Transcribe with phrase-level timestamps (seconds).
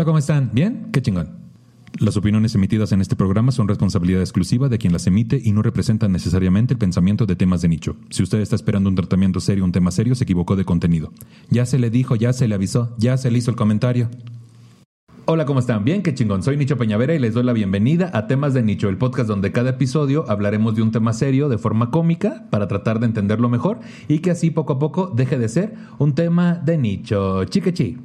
[0.00, 0.48] Hola, ¿cómo están?
[0.54, 0.88] ¿Bien?
[0.94, 1.28] Qué chingón.
[1.98, 5.60] Las opiniones emitidas en este programa son responsabilidad exclusiva de quien las emite y no
[5.60, 7.96] representan necesariamente el pensamiento de temas de nicho.
[8.08, 11.12] Si usted está esperando un tratamiento serio, un tema serio, se equivocó de contenido.
[11.50, 14.08] Ya se le dijo, ya se le avisó, ya se le hizo el comentario.
[15.26, 15.84] Hola, ¿cómo están?
[15.84, 16.42] Bien, qué chingón.
[16.42, 19.52] Soy Nicho Peñavera y les doy la bienvenida a Temas de Nicho, el podcast donde
[19.52, 23.80] cada episodio hablaremos de un tema serio de forma cómica para tratar de entenderlo mejor
[24.08, 27.44] y que así poco a poco deje de ser un tema de nicho.
[27.44, 27.98] Chiquechi.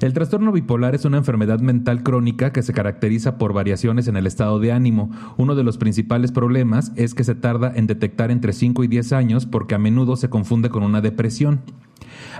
[0.00, 4.26] El trastorno bipolar es una enfermedad mental crónica que se caracteriza por variaciones en el
[4.26, 5.10] estado de ánimo.
[5.36, 9.12] Uno de los principales problemas es que se tarda en detectar entre 5 y 10
[9.12, 11.60] años porque a menudo se confunde con una depresión.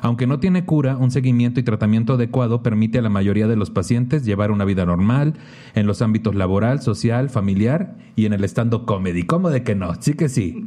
[0.02, 3.70] Aunque no tiene cura, un seguimiento y tratamiento adecuado permite a la mayoría de los
[3.70, 5.34] pacientes llevar una vida normal
[5.74, 9.24] en los ámbitos laboral, social, familiar y en el stand-up comedy.
[9.24, 9.94] ¿Cómo de que no?
[10.00, 10.66] Sí que sí.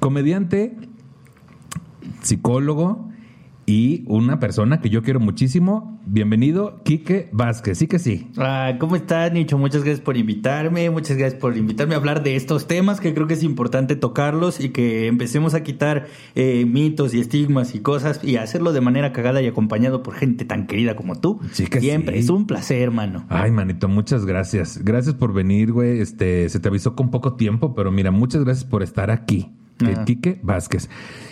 [0.00, 0.76] Comediante,
[2.20, 3.08] psicólogo,
[3.66, 6.00] y una persona que yo quiero muchísimo.
[6.06, 7.78] Bienvenido, Quique Vázquez.
[7.78, 8.28] Sí que sí.
[8.36, 9.56] Ah, ¿Cómo estás, Nicho?
[9.56, 10.90] Muchas gracias por invitarme.
[10.90, 14.60] Muchas gracias por invitarme a hablar de estos temas que creo que es importante tocarlos
[14.60, 19.12] y que empecemos a quitar eh, mitos y estigmas y cosas y hacerlo de manera
[19.12, 21.40] cagada y acompañado por gente tan querida como tú.
[21.52, 22.18] Sí que Siempre.
[22.18, 23.24] Es un placer, hermano.
[23.28, 24.84] Ay, manito, muchas gracias.
[24.84, 26.00] Gracias por venir, güey.
[26.00, 29.50] Este, se te avisó con poco tiempo, pero mira, muchas gracias por estar aquí.
[30.04, 30.88] Quique Vázquez.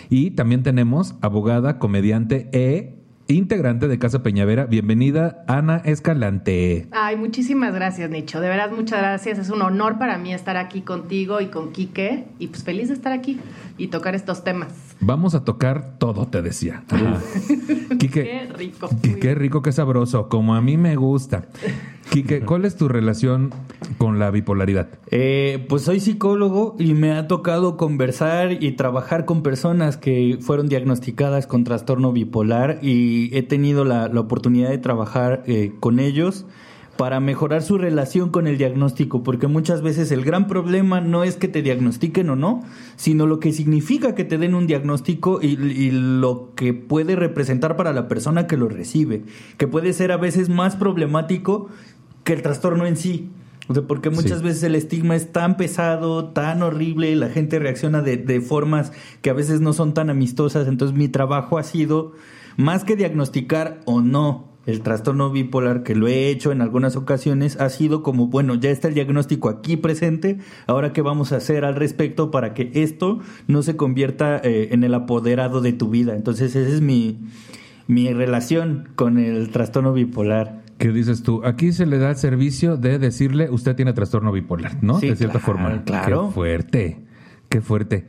[0.09, 4.65] Y también tenemos abogada, comediante e integrante de Casa Peñavera.
[4.65, 6.87] Bienvenida, Ana Escalante.
[6.91, 8.41] Ay, muchísimas gracias, Nicho.
[8.41, 9.37] De verdad, muchas gracias.
[9.39, 12.25] Es un honor para mí estar aquí contigo y con Quique.
[12.39, 13.39] Y pues feliz de estar aquí
[13.77, 14.73] y tocar estos temas.
[14.99, 16.83] Vamos a tocar todo, te decía.
[17.99, 18.23] Quique.
[18.23, 18.89] Qué rico.
[19.21, 20.29] Qué rico, qué sabroso.
[20.29, 21.45] Como a mí me gusta.
[22.11, 23.51] Quique, ¿cuál es tu relación
[23.97, 24.87] con la bipolaridad?
[25.09, 30.67] Eh, pues soy psicólogo y me ha tocado conversar y trabajar con personas que fueron
[30.67, 36.45] diagnosticadas con trastorno bipolar y he tenido la, oportunidad de trabajar eh, con ellos
[36.97, 41.35] para mejorar su relación con el diagnóstico, porque muchas veces el gran problema no es
[41.37, 42.61] que te diagnostiquen o no,
[42.97, 47.75] sino lo que significa que te den un diagnóstico y, y, lo que puede representar
[47.75, 49.23] para la persona que lo recibe,
[49.57, 51.69] que puede ser a veces más problemático
[52.23, 53.29] que el trastorno en sí.
[53.69, 58.01] O sea, porque muchas veces el estigma es tan pesado, tan horrible, la gente reacciona
[58.01, 58.91] de, de, formas
[59.21, 60.67] que a veces no son tan amistosas.
[60.67, 62.11] Entonces mi trabajo ha sido,
[62.57, 67.59] más que diagnosticar o no el trastorno bipolar, que lo he hecho en algunas ocasiones,
[67.59, 70.37] ha sido como, bueno, ya está el diagnóstico aquí presente,
[70.67, 74.83] ahora qué vamos a hacer al respecto para que esto no se convierta eh, en
[74.83, 76.15] el apoderado de tu vida.
[76.15, 77.19] Entonces esa es mi,
[77.87, 80.63] mi relación con el trastorno bipolar.
[80.77, 81.41] ¿Qué dices tú?
[81.45, 84.99] Aquí se le da el servicio de decirle, usted tiene trastorno bipolar, ¿no?
[84.99, 85.83] Sí, de cierta claro, forma.
[85.83, 86.27] Claro.
[86.27, 86.99] Qué fuerte,
[87.49, 88.07] qué fuerte.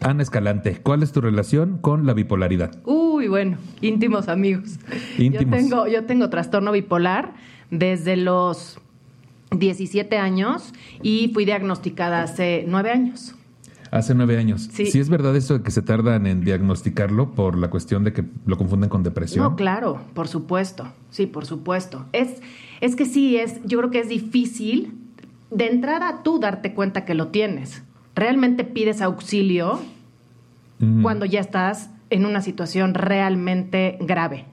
[0.00, 2.76] Ana Escalante, ¿cuál es tu relación con la bipolaridad?
[3.16, 4.78] Uy, bueno, íntimos amigos.
[5.16, 5.44] Íntimos.
[5.44, 7.32] Yo tengo, yo tengo trastorno bipolar
[7.70, 8.78] desde los
[9.50, 13.34] 17 años y fui diagnosticada hace nueve años.
[13.90, 14.68] Hace nueve años.
[14.70, 14.86] Sí.
[14.86, 18.24] ¿Sí es verdad eso de que se tardan en diagnosticarlo por la cuestión de que
[18.44, 19.44] lo confunden con depresión?
[19.44, 20.92] No, claro, por supuesto.
[21.10, 22.04] Sí, por supuesto.
[22.12, 22.42] Es,
[22.82, 24.92] es que sí, es, yo creo que es difícil
[25.50, 27.82] de entrada tú darte cuenta que lo tienes.
[28.14, 29.80] Realmente pides auxilio
[30.78, 31.02] Mm.
[31.02, 34.46] cuando ya estás en una situación realmente grave.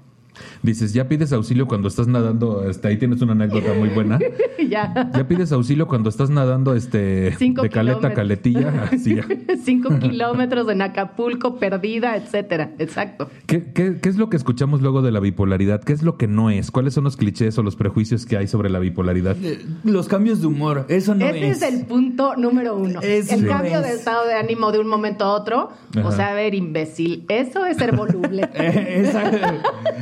[0.63, 4.18] Dices, ya pides auxilio cuando estás nadando, hasta ahí tienes una anécdota muy buena.
[4.69, 5.12] ya.
[5.13, 8.88] Ya pides auxilio cuando estás nadando este Cinco de caleta a caletilla.
[8.91, 9.25] Así ya.
[9.62, 12.72] Cinco kilómetros en Acapulco, perdida, etcétera.
[12.79, 13.29] Exacto.
[13.46, 15.84] ¿Qué, qué, qué es lo que escuchamos luego de la bipolaridad?
[15.84, 16.72] ¿Qué es lo que no es?
[16.72, 19.35] ¿Cuáles son los clichés o los prejuicios que hay sobre la bipolaridad?
[19.44, 21.62] Eh, Los cambios de humor, eso no Ese es.
[21.62, 21.74] es.
[21.74, 23.01] el punto número uno.
[23.01, 25.72] Eso el cambio de estado de ánimo de un momento a otro.
[25.94, 26.07] Ajá.
[26.07, 27.25] O sea, a ver, imbécil.
[27.28, 28.50] Eso es ser voluble.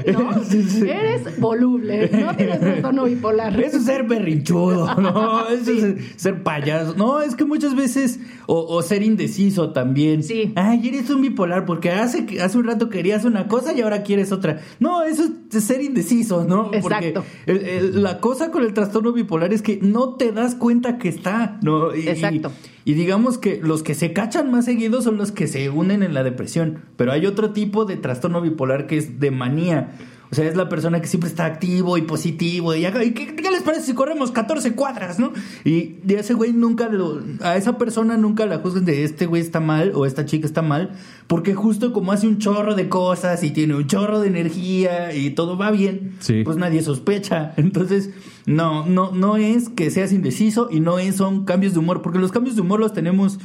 [0.04, 0.32] Eh, ¿no?
[0.52, 0.82] Sí, sí.
[0.90, 2.10] Eres voluble.
[2.12, 3.60] No tienes trastorno bipolar.
[3.60, 6.96] Eso es ser berrinchudo, no, eso es ser payaso.
[6.98, 10.24] No, es que muchas veces, o, o ser indeciso también.
[10.24, 10.52] Sí.
[10.56, 14.32] Ay, eres un bipolar porque hace, hace un rato querías una cosa y ahora quieres
[14.32, 14.60] otra.
[14.80, 16.72] No, eso es ser indeciso, ¿no?
[16.74, 17.24] Exacto.
[17.46, 17.66] Porque el-
[17.96, 21.60] el- la cosa con el trastorno bipolar es que no te das cuenta que está,
[21.62, 21.96] ¿no?
[21.96, 22.52] Y- Exacto.
[22.86, 26.02] Y, y digamos que los que se cachan más seguido son los que se unen
[26.04, 26.80] en la depresión.
[26.98, 29.92] Pero hay otro tipo de trastorno bipolar que es de manía.
[30.32, 32.74] O sea, es la persona que siempre está activo y positivo.
[32.74, 35.34] ¿Y, ¿y qué, qué les parece si corremos 14 cuadras, no?
[35.66, 37.22] Y de ese güey nunca lo.
[37.42, 40.62] A esa persona nunca la juzgan de este güey está mal o esta chica está
[40.62, 40.92] mal.
[41.28, 45.32] Porque justo como hace un chorro de cosas y tiene un chorro de energía y
[45.32, 46.44] todo va bien, Sí.
[46.46, 47.54] pues nadie sospecha.
[47.58, 48.12] Entonces,
[48.46, 52.02] no, no, no es que seas indeciso y no es, son cambios de humor.
[52.02, 53.38] Porque los cambios de humor los tenemos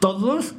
[0.00, 0.54] todos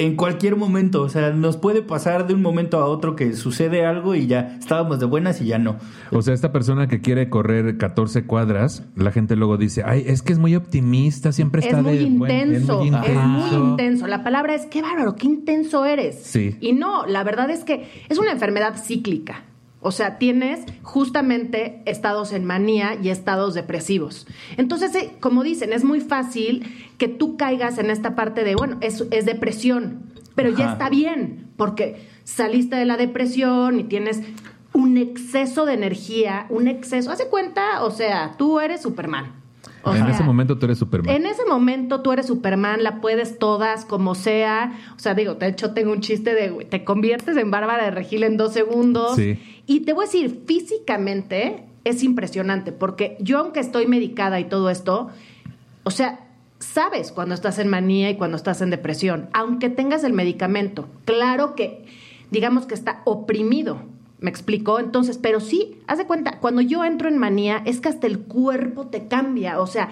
[0.00, 1.02] en cualquier momento.
[1.02, 4.56] O sea, nos puede pasar de un momento a otro que sucede algo y ya
[4.58, 5.76] estábamos de buenas y ya no.
[6.10, 10.22] O sea, esta persona que quiere correr 14 cuadras, la gente luego dice, ay, es
[10.22, 13.40] que es muy optimista, siempre está es muy, de buen- intenso, es muy es muy
[13.42, 13.64] intenso.
[13.70, 14.06] intenso.
[14.06, 16.18] La palabra es qué bárbaro, qué intenso eres.
[16.22, 16.56] Sí.
[16.60, 19.44] Y no, la verdad es que es una enfermedad cíclica.
[19.82, 24.26] O sea, tienes justamente estados en manía y estados depresivos.
[24.58, 26.66] Entonces, eh, como dicen, es muy fácil
[26.98, 31.48] que tú caigas en esta parte de, bueno, es, es depresión, pero ya está bien,
[31.56, 34.20] porque saliste de la depresión y tienes
[34.72, 37.10] un exceso de energía, un exceso.
[37.10, 39.40] Hace cuenta, o sea, tú eres Superman.
[39.82, 41.14] O en sea, ese momento tú eres Superman.
[41.14, 44.78] en ese momento tú eres Superman, la puedes todas, como sea.
[44.94, 48.22] O sea, digo, de hecho tengo un chiste de, te conviertes en Bárbara de Regil
[48.24, 49.16] en dos segundos.
[49.16, 49.38] Sí.
[49.70, 54.68] Y te voy a decir, físicamente es impresionante, porque yo aunque estoy medicada y todo
[54.68, 55.10] esto,
[55.84, 56.26] o sea,
[56.58, 60.88] sabes cuando estás en manía y cuando estás en depresión, aunque tengas el medicamento.
[61.04, 61.84] Claro que,
[62.32, 63.80] digamos que está oprimido.
[64.18, 64.80] ¿Me explicó?
[64.80, 68.18] Entonces, pero sí, haz de cuenta, cuando yo entro en manía, es que hasta el
[68.18, 69.60] cuerpo te cambia.
[69.60, 69.90] O sea,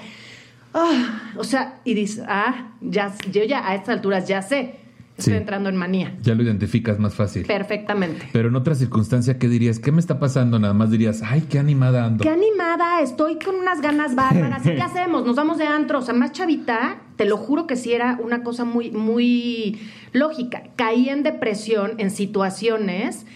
[0.74, 4.80] ah, o sea, y dices, ah, ya, yo ya a estas alturas ya sé,
[5.18, 5.36] estoy Sí.
[5.38, 6.14] entrando en manía.
[6.22, 7.44] Ya lo identificas más fácil.
[7.44, 8.28] Perfectamente.
[8.32, 9.78] Pero en otra circunstancia, ¿qué dirías?
[9.80, 10.58] ¿Qué me está pasando?
[10.58, 12.22] Nada más dirías, ay, qué animada ando.
[12.22, 14.64] Qué animada, estoy con unas ganas bárbaras.
[14.64, 15.26] ¿Y qué hacemos?
[15.26, 15.98] Nos vamos de antro.
[15.98, 19.80] O sea, más chavita, te lo juro que sí era una cosa muy, muy
[20.12, 20.62] lógica.
[20.76, 23.26] Caí en depresión en situaciones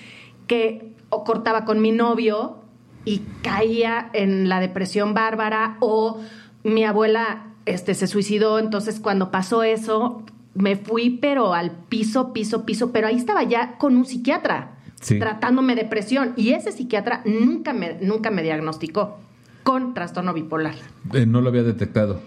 [0.47, 2.59] que o cortaba con mi novio
[3.05, 6.21] y caía en la depresión bárbara o
[6.65, 8.59] mi abuela este, se suicidó.
[8.61, 10.23] Entonces, cuando pasó eso,
[10.55, 12.93] me fui, pero al piso, piso, piso.
[12.93, 15.19] Pero ahí estaba ya con un psiquiatra Sí.
[15.19, 19.19] tratándome depresión y ese psiquiatra nunca me, nunca me diagnosticó
[19.65, 20.75] con trastorno bipolar.
[21.13, 22.21] Eh, no lo había detectado.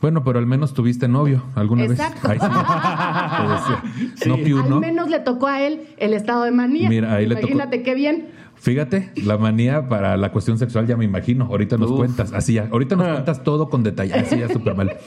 [0.00, 2.28] Bueno, pero al menos tuviste novio alguna Exacto.
[2.28, 2.38] vez.
[2.42, 2.48] Ay,
[4.16, 4.28] sí.
[4.28, 4.80] No Al ¿no?
[4.80, 6.88] menos le tocó a él el estado de manía.
[6.88, 7.48] Mira, ahí le tocó.
[7.48, 8.28] Imagínate qué bien.
[8.60, 11.46] Fíjate, la manía para la cuestión sexual ya me imagino.
[11.46, 11.96] Ahorita nos Uf.
[11.96, 12.68] cuentas, así ya.
[12.70, 14.12] Ahorita nos cuentas todo con detalle.
[14.12, 14.98] Así ya súper mal.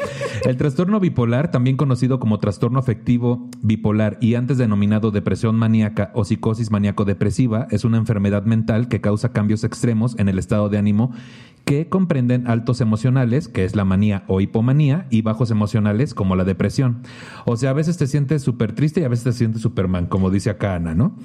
[0.43, 6.25] El trastorno bipolar, también conocido como trastorno afectivo bipolar y antes denominado depresión maníaca o
[6.25, 11.13] psicosis maníaco-depresiva, es una enfermedad mental que causa cambios extremos en el estado de ánimo
[11.65, 16.43] que comprenden altos emocionales, que es la manía o hipomanía, y bajos emocionales, como la
[16.43, 17.03] depresión.
[17.45, 20.29] O sea, a veces te sientes súper triste y a veces te sientes Superman, como
[20.29, 21.15] dice acá Ana, ¿no?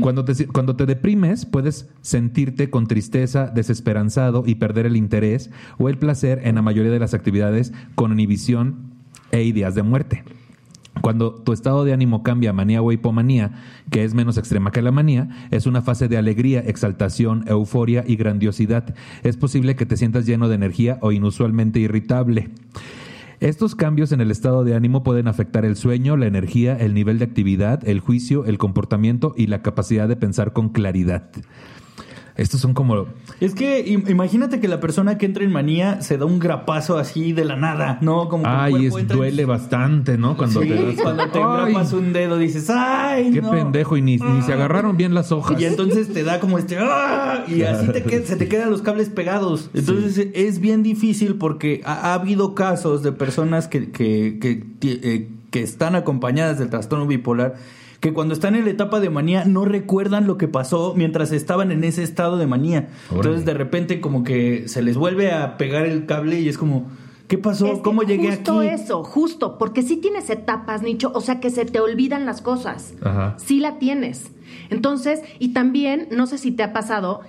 [0.00, 5.88] cuando, te, cuando te deprimes, puedes sentirte con tristeza, desesperanzado y perder el interés o
[5.88, 8.94] el placer en la mayoría de las actividades con inhibición
[9.32, 10.24] e ideas de muerte.
[11.00, 13.52] Cuando tu estado de ánimo cambia a manía o hipomanía,
[13.90, 18.16] que es menos extrema que la manía, es una fase de alegría, exaltación, euforia y
[18.16, 18.94] grandiosidad.
[19.22, 22.50] Es posible que te sientas lleno de energía o inusualmente irritable.
[23.40, 27.20] Estos cambios en el estado de ánimo pueden afectar el sueño, la energía, el nivel
[27.20, 31.30] de actividad, el juicio, el comportamiento y la capacidad de pensar con claridad.
[32.38, 33.06] Estos son como
[33.40, 36.96] Es que im- imagínate que la persona que entra en manía se da un grapazo
[36.96, 38.28] así de la nada, ¿no?
[38.28, 40.36] Como Ay, es, entra en- duele bastante, ¿no?
[40.36, 43.32] Cuando Sí, te das cuando te grapas un dedo dices, ¡ay!
[43.32, 43.50] Qué no".
[43.50, 45.60] pendejo, y ni, ni se agarraron bien las hojas.
[45.60, 47.44] Y entonces te da como este ¡ah!
[47.48, 49.68] y así te qued- se te quedan los cables pegados.
[49.74, 55.28] Entonces es bien difícil porque ha, ha habido casos de personas que, que, que, eh,
[55.50, 57.56] que están acompañadas del trastorno bipolar
[58.00, 61.72] que cuando están en la etapa de manía no recuerdan lo que pasó mientras estaban
[61.72, 62.88] en ese estado de manía.
[63.10, 63.16] Órale.
[63.16, 66.86] Entonces de repente como que se les vuelve a pegar el cable y es como
[67.26, 67.82] ¿qué pasó?
[67.82, 68.68] ¿Cómo llegué justo aquí?
[68.68, 72.94] eso, justo, porque sí tienes etapas, Nicho, o sea que se te olvidan las cosas.
[73.02, 73.34] Ajá.
[73.38, 74.30] Sí la tienes.
[74.70, 77.20] Entonces, y también, no sé si te ha pasado,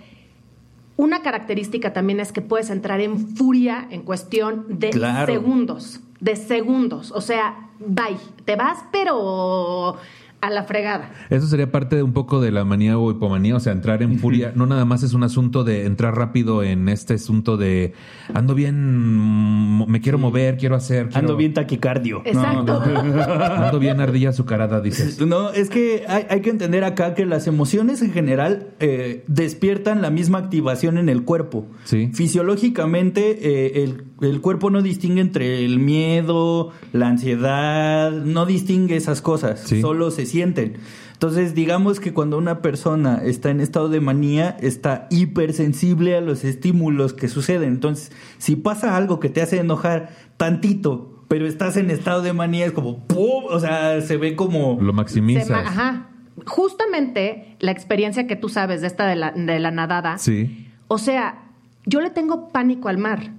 [0.98, 5.34] una característica también es que puedes entrar en furia en cuestión de Claro.
[5.34, 7.12] segundos, de segundos.
[7.12, 9.96] O sea, bye, te vas, pero
[10.42, 11.12] a la fregada.
[11.30, 14.20] Eso sería parte de un poco de la manía o hipomanía, o sea, entrar en
[14.20, 14.54] furia.
[14.60, 17.94] No nada más es un asunto de entrar rápido en este asunto de
[18.34, 21.06] ando bien, me quiero mover, quiero hacer.
[21.08, 22.22] quiero- Ando bien taquicardio.
[22.26, 22.82] Exacto.
[22.84, 25.20] Ando bien ardilla azucarada, dices.
[25.26, 30.02] No, es que hay, hay que entender acá que las emociones en general eh, despiertan
[30.02, 31.68] la misma activación en el cuerpo.
[31.86, 32.12] Sí.
[32.14, 39.22] Fisiológicamente, eh, el, el cuerpo no distingue entre el miedo, la ansiedad, no distingue esas
[39.22, 39.82] cosas, Sí.
[39.82, 40.74] solo se sienten.
[41.14, 46.46] Entonces, digamos que cuando una persona está en estado de manía, está hipersensible a los
[46.46, 47.70] estímulos que suceden.
[47.74, 52.66] Entonces, si pasa algo que te hace enojar tantito, pero estás en estado de manía,
[52.66, 53.44] es como ¡pum!
[53.50, 54.78] O sea, se ve como.
[54.82, 55.50] Lo Se maximizas.
[55.50, 56.08] ma- ajá.
[56.46, 60.18] Justamente la experiencia que tú sabes de esta de la, de la nadada.
[60.18, 60.68] Sí.
[60.88, 61.44] O sea,
[61.86, 63.32] yo le tengo pánico al mar.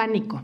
[0.00, 0.40] Pánico.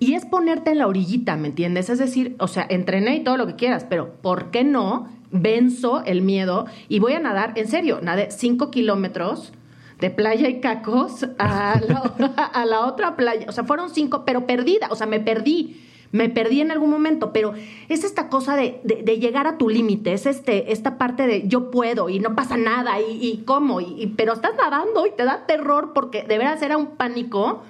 [0.00, 1.88] Y es ponerte en la orillita, ¿me entiendes?
[1.88, 6.02] Es decir, o sea, entrené y todo lo que quieras, pero ¿por qué no venzo
[6.04, 9.52] el miedo y voy a nadar, en serio, nadé cinco kilómetros
[10.00, 13.46] de playa y cacos a la, a la otra playa.
[13.48, 17.32] O sea, fueron cinco, pero perdida, o sea, me perdí me perdí en algún momento,
[17.32, 17.54] pero
[17.88, 21.70] es esta cosa de, de, llegar a tu límite, es este, esta parte de yo
[21.70, 25.46] puedo y no pasa nada y, y cómo, y, pero estás nadando y te da
[25.46, 27.62] terror porque de veras era un pánico,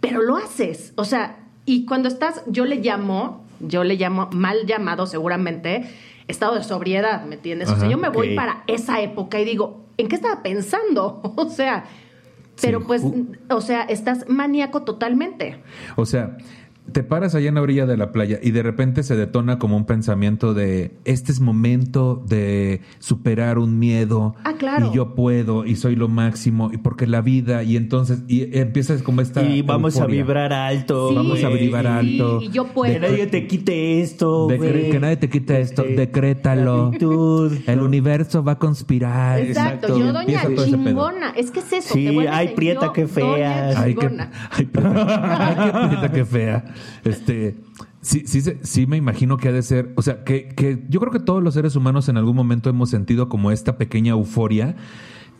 [0.00, 4.66] pero lo haces, o sea, y cuando estás, yo le llamo, yo le llamo mal
[4.66, 5.84] llamado seguramente,
[6.28, 7.70] estado de sobriedad, ¿me entiendes?
[7.70, 11.20] o sea, yo me voy para esa época y digo, ¿en qué estaba pensando?
[11.36, 11.84] o sea,
[12.60, 13.02] pero pues,
[13.50, 15.62] o sea, estás maníaco totalmente.
[15.96, 16.36] O sea,
[16.92, 19.76] te paras allá en la orilla de la playa y de repente se detona como
[19.76, 24.90] un pensamiento de este es momento de superar un miedo ah, claro.
[24.90, 29.02] y yo puedo y soy lo máximo y porque la vida y entonces y empiezas
[29.02, 31.14] como esta y vamos a vibrar alto.
[31.14, 32.40] Vamos a vibrar alto.
[32.42, 32.92] y yo puedo.
[32.92, 36.90] Que nadie te quite esto que nadie te quite esto este, decrétalo.
[37.66, 39.40] el universo va a conspirar.
[39.40, 41.30] Exacto, yo doña chingona.
[41.30, 43.80] Es que es eso sí hay prieta que fea.
[43.80, 44.06] hay, que,
[44.50, 46.64] hay prieta que fea
[47.04, 47.56] este,
[48.00, 51.12] sí, sí, sí me imagino que ha de ser, o sea, que, que yo creo
[51.12, 54.76] que todos los seres humanos en algún momento hemos sentido como esta pequeña euforia.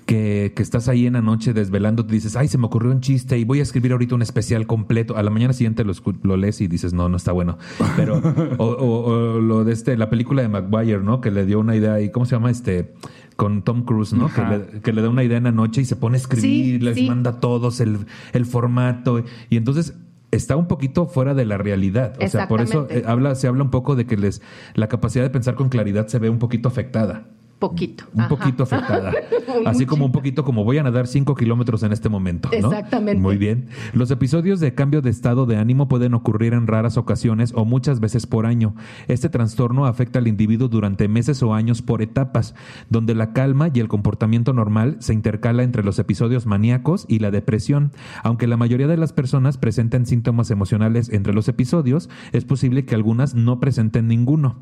[0.07, 3.02] Que, que, estás ahí en la noche desvelando, te dices, ay, se me ocurrió un
[3.02, 5.18] chiste y voy a escribir ahorita un especial completo.
[5.18, 5.92] A la mañana siguiente lo,
[6.23, 7.59] lo lees y dices, no, no está bueno.
[7.95, 8.23] Pero,
[8.57, 11.21] o, lo de este, la película de Maguire, ¿no?
[11.21, 12.50] Que le dio una idea y, ¿cómo se llama?
[12.50, 12.95] Este,
[13.37, 14.33] con Tom Cruise, ¿no?
[14.33, 16.83] Que le, que le, da una idea en la noche y se pone a escribir,
[16.83, 17.99] les manda a todos el,
[18.33, 19.23] el formato.
[19.50, 19.95] Y entonces
[20.31, 22.15] está un poquito fuera de la realidad.
[22.23, 24.43] O sea, por eso eh, habla, se habla un poco de que les
[24.75, 27.27] la capacidad de pensar con claridad se ve un poquito afectada.
[27.59, 28.05] Poquito.
[28.15, 29.12] Un poquito afectada.
[29.67, 32.49] Así como un poquito como voy a nadar cinco kilómetros en este momento.
[32.53, 33.21] Exactamente.
[33.21, 33.67] Muy bien.
[33.95, 37.99] Los episodios de cambio de estado de ánimo pueden ocurrir en raras ocasiones o muchas
[37.99, 38.77] veces por año.
[39.09, 42.55] Este trastorno afecta al individuo durante meses o años por etapas,
[42.91, 47.33] donde la calma y el comportamiento normal se intercala entre los episodios maníacos y la
[47.33, 47.91] depresión.
[48.23, 52.95] Aunque la mayoría de las personas presenten síntomas emocionales entre los episodios, es posible que
[52.95, 54.59] algunas no presenten ninguno.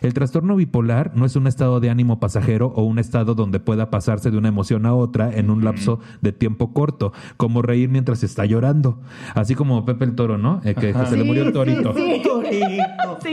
[0.00, 2.37] El trastorno bipolar no es un estado de ánimo pasajero
[2.74, 6.32] o un estado donde pueda pasarse de una emoción a otra en un lapso de
[6.32, 9.00] tiempo corto, como reír mientras está llorando.
[9.34, 10.60] Así como Pepe el Toro, ¿no?
[10.64, 11.94] Eh, que, se le murió el torito.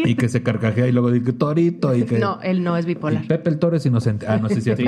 [0.03, 1.95] Y que se carcajea y luego dice torito.
[1.95, 2.19] Y que...
[2.19, 3.27] No, él no es bipolar.
[3.27, 4.27] Pepe el Toro es inocente.
[4.27, 4.79] Ah, no sé si es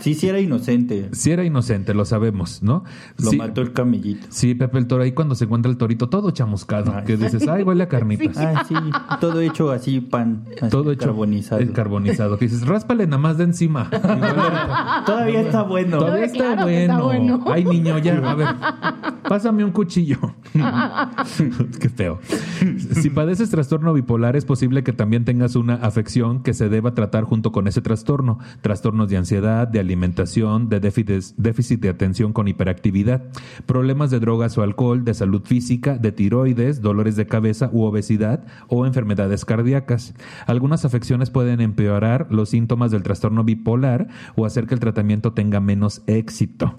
[0.00, 1.08] Sí, sí era inocente.
[1.12, 2.84] Sí era inocente, lo sabemos, ¿no?
[3.18, 4.26] Lo mató el camellito.
[4.30, 7.62] Sí, Pepe el Toro, ahí cuando se encuentra el torito todo chamuscado, que dices, ay,
[7.62, 8.36] huele a carnitas.
[8.36, 8.74] Ah, sí,
[9.20, 10.44] todo hecho así, pan.
[10.70, 11.60] todo hecho carbonizado.
[11.60, 12.38] El carbonizado.
[12.38, 13.90] Que dices, ráspale nada más de encima.
[15.06, 15.98] Todavía está bueno.
[15.98, 17.44] Todavía está, bueno.
[17.46, 18.48] Ay, niño, ya, a ver,
[19.28, 20.18] pásame un cuchillo.
[21.80, 22.20] Qué feo.
[23.00, 27.22] Si padeces trastorno bipolar, es posible que también tengas una afección que se deba tratar
[27.22, 28.40] junto con ese trastorno.
[28.62, 33.22] Trastornos de ansiedad, de alimentación, de déficit, de atención con hiperactividad,
[33.66, 38.44] problemas de drogas o alcohol, de salud física, de tiroides, dolores de cabeza u obesidad
[38.66, 40.14] o enfermedades cardíacas.
[40.46, 45.60] Algunas afecciones pueden empeorar los síntomas del trastorno bipolar o hacer que el tratamiento tenga
[45.60, 46.78] menos éxito.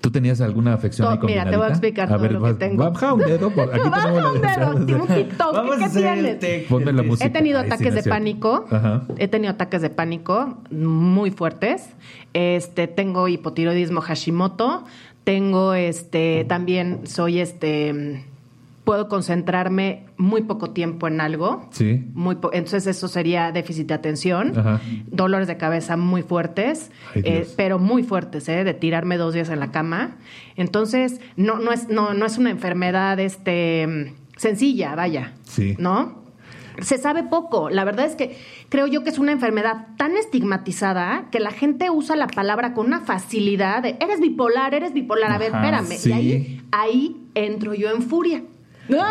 [0.00, 2.90] ¿Tú tenías alguna afección Mira, te voy a explicar todo lo que tengo.
[2.90, 6.68] Baja un dedo, por aquí tenemos un dedo, un TikTok, Vamos ¿qué tienes?
[6.68, 7.26] Ponme la música.
[7.26, 8.66] He tenido ataques de pánico.
[9.18, 11.90] He tenido ataques de pánico muy fuertes.
[12.32, 14.84] Este, tengo hipotiroidismo Hashimoto.
[15.24, 18.24] Tengo este, también soy este
[18.88, 21.68] puedo concentrarme muy poco tiempo en algo.
[21.72, 22.06] Sí.
[22.14, 24.54] Muy entonces eso sería déficit de atención,
[25.08, 28.64] dolores de cabeza muy fuertes, eh, pero muy fuertes, ¿eh?
[28.64, 30.16] de tirarme dos días en la cama.
[30.56, 35.34] Entonces no no es no no es una enfermedad este sencilla, vaya.
[35.42, 35.76] Sí.
[35.78, 36.22] ¿No?
[36.80, 37.68] Se sabe poco.
[37.68, 38.38] La verdad es que
[38.70, 42.86] creo yo que es una enfermedad tan estigmatizada que la gente usa la palabra con
[42.86, 45.30] una facilidad de eres bipolar, eres bipolar.
[45.30, 45.98] A ver, espérame.
[46.06, 48.44] Y ahí, ahí entro yo en furia.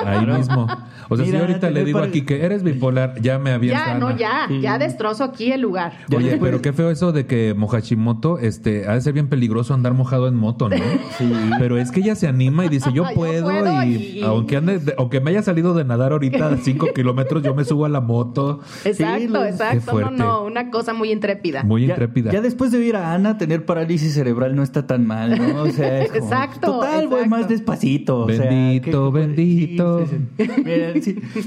[0.05, 0.67] Ahí mismo.
[1.09, 4.15] O sea, si ahorita le digo aquí que eres bipolar, ya me había Ya, no,
[4.17, 5.93] ya, ya destrozo aquí el lugar.
[6.15, 9.93] Oye, pero qué feo eso de que Mojachimoto, este, ha de ser bien peligroso andar
[9.93, 10.75] mojado en moto, ¿no?
[11.17, 11.31] Sí.
[11.57, 13.51] Pero es que ella se anima y dice, yo puedo,
[13.83, 17.85] y, aunque ande, aunque me haya salido de nadar ahorita cinco kilómetros, yo me subo
[17.85, 18.59] a la moto.
[18.83, 20.01] Exacto, exacto.
[20.01, 21.63] No, no, una cosa muy intrépida.
[21.63, 22.31] Muy intrépida.
[22.31, 25.63] Ya después de ir a Ana, tener parálisis cerebral no está tan mal, ¿no?
[25.63, 26.67] O sea, exacto.
[26.67, 28.25] Total, voy más despacito.
[28.25, 29.66] Bendito, bendito.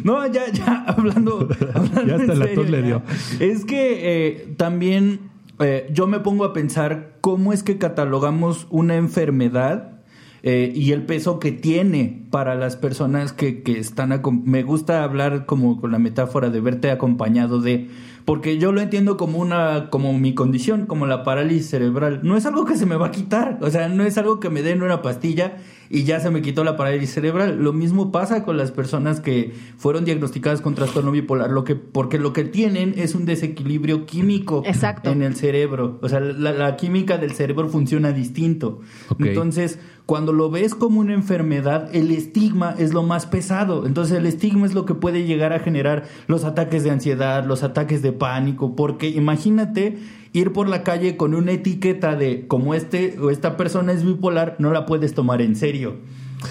[0.04, 1.48] No, ya, ya, hablando.
[2.06, 3.02] ya hasta la tos le dio.
[3.38, 5.20] Es que eh, también
[5.60, 10.00] eh, yo me pongo a pensar cómo es que catalogamos una enfermedad
[10.42, 14.20] eh, y el peso que tiene para las personas que, que están...
[14.44, 17.88] Me gusta hablar como con la metáfora de verte acompañado de
[18.24, 22.20] porque yo lo entiendo como una como mi condición, como la parálisis cerebral.
[22.22, 24.50] No es algo que se me va a quitar, o sea, no es algo que
[24.50, 25.56] me den una pastilla
[25.92, 27.58] y ya se me quitó la parálisis cerebral.
[27.60, 32.18] Lo mismo pasa con las personas que fueron diagnosticadas con trastorno bipolar, lo que porque
[32.18, 34.62] lo que tienen es un desequilibrio químico
[35.02, 38.80] en el cerebro, o sea, la, química del cerebro funciona distinto.
[39.18, 43.84] Entonces, cuando lo ves como una enfermedad, el estigma es lo más pesado.
[43.84, 47.64] Entonces, el estigma es lo que puede llegar a generar los ataques de ansiedad, los
[47.64, 49.98] ataques de pánico, porque imagínate
[50.32, 54.56] ir por la calle con una etiqueta de como este o esta persona es bipolar,
[54.58, 55.96] no la puedes tomar en serio.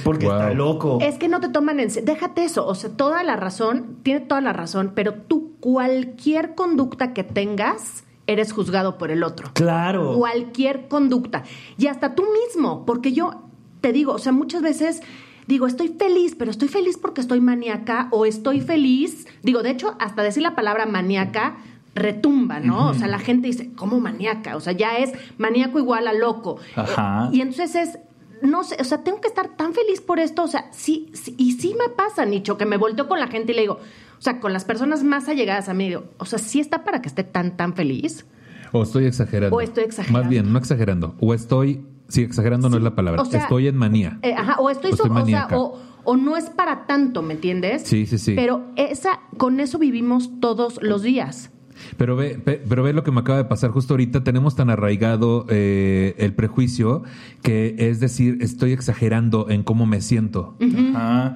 [0.04, 1.00] Porque está loco.
[1.02, 2.14] Es que no te toman en serio.
[2.14, 2.68] Déjate eso.
[2.68, 8.04] O sea, toda la razón, tiene toda la razón, pero tú, cualquier conducta que tengas,
[8.28, 9.50] eres juzgado por el otro.
[9.54, 10.16] Claro.
[10.16, 11.44] Cualquier conducta.
[11.78, 13.50] Y hasta tú mismo, porque yo
[13.82, 15.02] te digo, o sea, muchas veces
[15.48, 19.26] digo, estoy feliz, pero estoy feliz porque estoy maníaca o estoy feliz.
[19.42, 21.58] Digo, de hecho, hasta decir la palabra maníaca
[21.96, 22.90] retumba, ¿no?
[22.90, 24.56] O sea, la gente dice, ¿cómo maníaca?
[24.56, 26.58] O sea, ya es maníaco igual a loco.
[26.76, 27.30] Ajá.
[27.32, 28.00] y entonces es,
[28.42, 31.36] no sé, o sea, tengo que estar tan feliz por esto, o sea, sí, sí,
[31.38, 33.80] y sí me pasa, Nicho, que me volteo con la gente y le digo,
[34.18, 37.02] o sea, con las personas más allegadas a mí, digo, o sea, sí está para
[37.02, 38.26] que esté tan, tan feliz.
[38.72, 39.56] O estoy exagerando.
[39.56, 40.20] O estoy exagerando.
[40.20, 41.16] Más bien, no exagerando.
[41.20, 43.24] O estoy, sí, exagerando no es la palabra.
[43.32, 44.20] estoy en manía.
[44.22, 47.84] Eh, ajá, o estoy, o, o, sea, o, o, no es para tanto, ¿me entiendes?
[47.84, 48.34] Sí, sí, sí.
[48.36, 51.52] Pero esa, con eso vivimos todos los días.
[51.98, 54.24] Pero ve, pero ve lo que me acaba de pasar justo ahorita.
[54.24, 57.04] Tenemos tan arraigado eh, el prejuicio
[57.42, 60.56] que es decir, estoy exagerando en cómo me siento.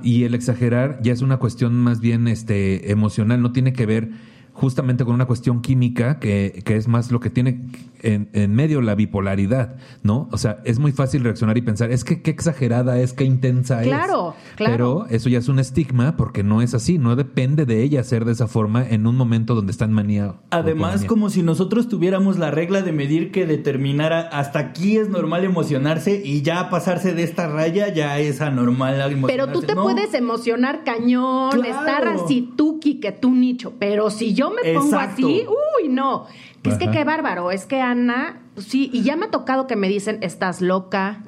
[0.03, 4.09] Y el exagerar ya es una cuestión más bien este, emocional, no tiene que ver
[4.53, 7.61] justamente con una cuestión química que, que es más lo que tiene
[8.03, 10.27] en, en, medio la bipolaridad, ¿no?
[10.31, 13.81] O sea, es muy fácil reaccionar y pensar, es que qué exagerada es, qué intensa
[13.81, 13.87] es.
[13.87, 14.73] Claro, claro.
[14.73, 18.25] Pero eso ya es un estigma porque no es así, no depende de ella ser
[18.25, 20.35] de esa forma en un momento donde está en manía.
[20.51, 25.43] Además, como si nosotros tuviéramos la regla de medir que determinara hasta aquí es normal
[25.43, 29.27] emocionarse y ya pasarse de esta raya ya es anormal emocionarse.
[29.27, 34.51] Pero tú te puedes emocionar cañón, estar así tuki que tú nicho, pero si yo
[34.51, 36.27] me pongo así, uy, no.
[36.63, 39.75] Es que qué bárbaro, es que Ana, pues sí, y ya me ha tocado que
[39.75, 41.23] me dicen, estás loca.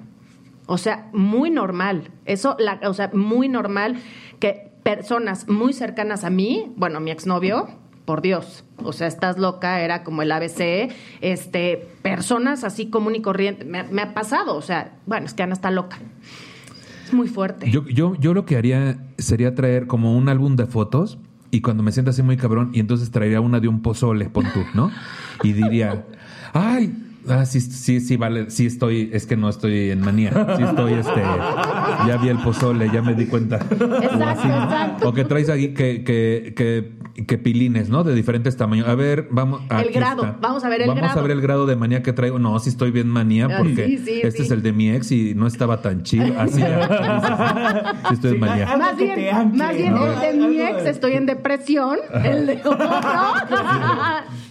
[0.68, 2.10] O sea, muy normal.
[2.26, 3.98] Eso, la, o sea, muy normal
[4.40, 7.68] que personas muy cercanas a mí, bueno, mi exnovio,
[8.06, 13.22] por Dios, o sea, estás loca, era como el ABC, este, personas así común y
[13.22, 15.98] corriente, me, me ha pasado, o sea, bueno, es que Ana está loca.
[17.04, 17.70] Es muy fuerte.
[17.70, 21.18] Yo, yo, yo lo que haría sería traer como un álbum de fotos
[21.56, 24.46] y cuando me sienta así muy cabrón, y entonces traería una de un pozole, pon
[24.54, 24.92] tú, ¿no?
[25.42, 26.06] Y diría,
[26.54, 26.94] ay,
[27.28, 30.94] Ah, sí, sí, sí, vale, sí estoy, es que no estoy en manía, sí estoy,
[30.94, 31.22] este,
[32.08, 33.58] ya vi el pozole, ya me di cuenta.
[33.58, 35.10] Exacto, exacto.
[35.10, 38.04] O que traes ahí que, que, que, que, pilines, ¿no?
[38.04, 38.88] De diferentes tamaños.
[38.88, 39.62] A ver, vamos.
[39.70, 41.02] El grado, vamos a ver el grado.
[41.02, 42.38] Vamos a ver el grado de manía que traigo.
[42.38, 45.48] No, sí estoy bien manía ah, porque este es el de mi ex y no
[45.48, 46.26] estaba tan chido.
[46.40, 48.78] Así, sí, estoy en manía.
[48.78, 52.90] Más bien, más bien el de mi ex estoy en depresión, el de otro.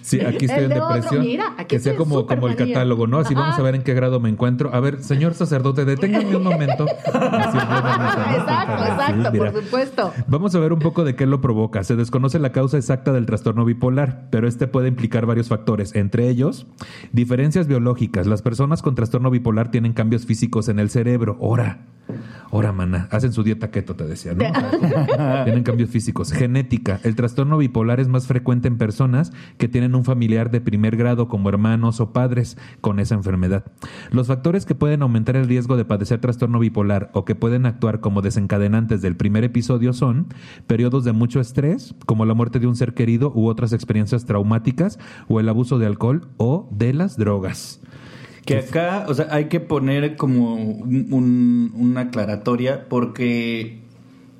[0.05, 1.21] Sí, aquí estoy en depresión.
[1.23, 3.21] Mira, aquí que sea como, como el catálogo, ¿no?
[3.21, 4.69] Así vamos a ver en qué grado me encuentro.
[4.75, 6.85] A ver, señor sacerdote, deténgame un momento.
[6.87, 10.13] exacto, exacto, por supuesto.
[10.27, 11.83] Vamos a ver un poco de qué lo provoca.
[11.85, 16.29] Se desconoce la causa exacta del trastorno bipolar, pero este puede implicar varios factores, entre
[16.29, 16.67] ellos
[17.13, 18.27] diferencias biológicas.
[18.27, 21.39] Las personas con trastorno bipolar tienen cambios físicos en el cerebro.
[21.41, 21.79] Ora.
[22.51, 23.09] Ora, mana.
[23.11, 24.45] Hacen su dieta keto, te decía, ¿no?
[25.45, 26.33] tienen cambios físicos.
[26.33, 27.01] Genética.
[27.03, 31.29] El trastorno bipolar es más frecuente en personas que tienen un familiar de primer grado
[31.29, 33.65] como hermanos o padres con esa enfermedad.
[34.11, 38.01] Los factores que pueden aumentar el riesgo de padecer trastorno bipolar o que pueden actuar
[38.01, 40.29] como desencadenantes del primer episodio son
[40.67, 44.99] periodos de mucho estrés, como la muerte de un ser querido u otras experiencias traumáticas
[45.29, 47.81] o el abuso de alcohol o de las drogas.
[48.45, 53.81] Que acá, o sea, hay que poner como una aclaratoria porque,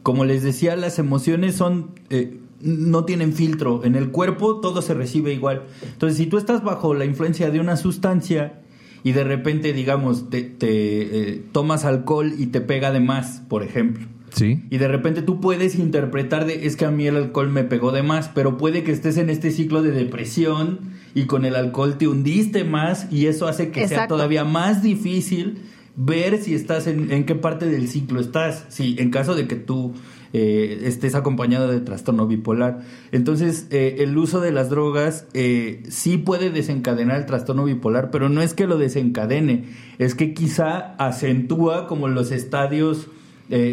[0.03, 1.91] como les decía, las emociones son...
[2.11, 3.85] Eh, no tienen filtro.
[3.85, 5.65] En el cuerpo todo se recibe igual.
[5.83, 8.61] Entonces, si tú estás bajo la influencia de una sustancia
[9.05, 14.07] y de repente, digamos, te, eh, tomas alcohol y te pega de más, por ejemplo.
[14.33, 14.65] Sí.
[14.71, 17.93] Y de repente tú puedes interpretar de, es que a mí el alcohol me pegó
[17.93, 20.81] de más, pero puede que estés en este ciclo de depresión
[21.15, 25.59] y con el alcohol te hundiste más y eso hace que sea todavía más difícil
[25.95, 28.65] ver si estás en, en, qué parte del ciclo estás.
[28.71, 29.95] Si en caso de que tú
[30.37, 32.81] eh, estés acompañado de trastorno bipolar.
[33.13, 38.29] Entonces, eh, el uso de las drogas eh, sí puede desencadenar el trastorno bipolar, pero
[38.29, 39.67] no es que lo desencadene,
[39.99, 43.07] es que quizá acentúa como los estadios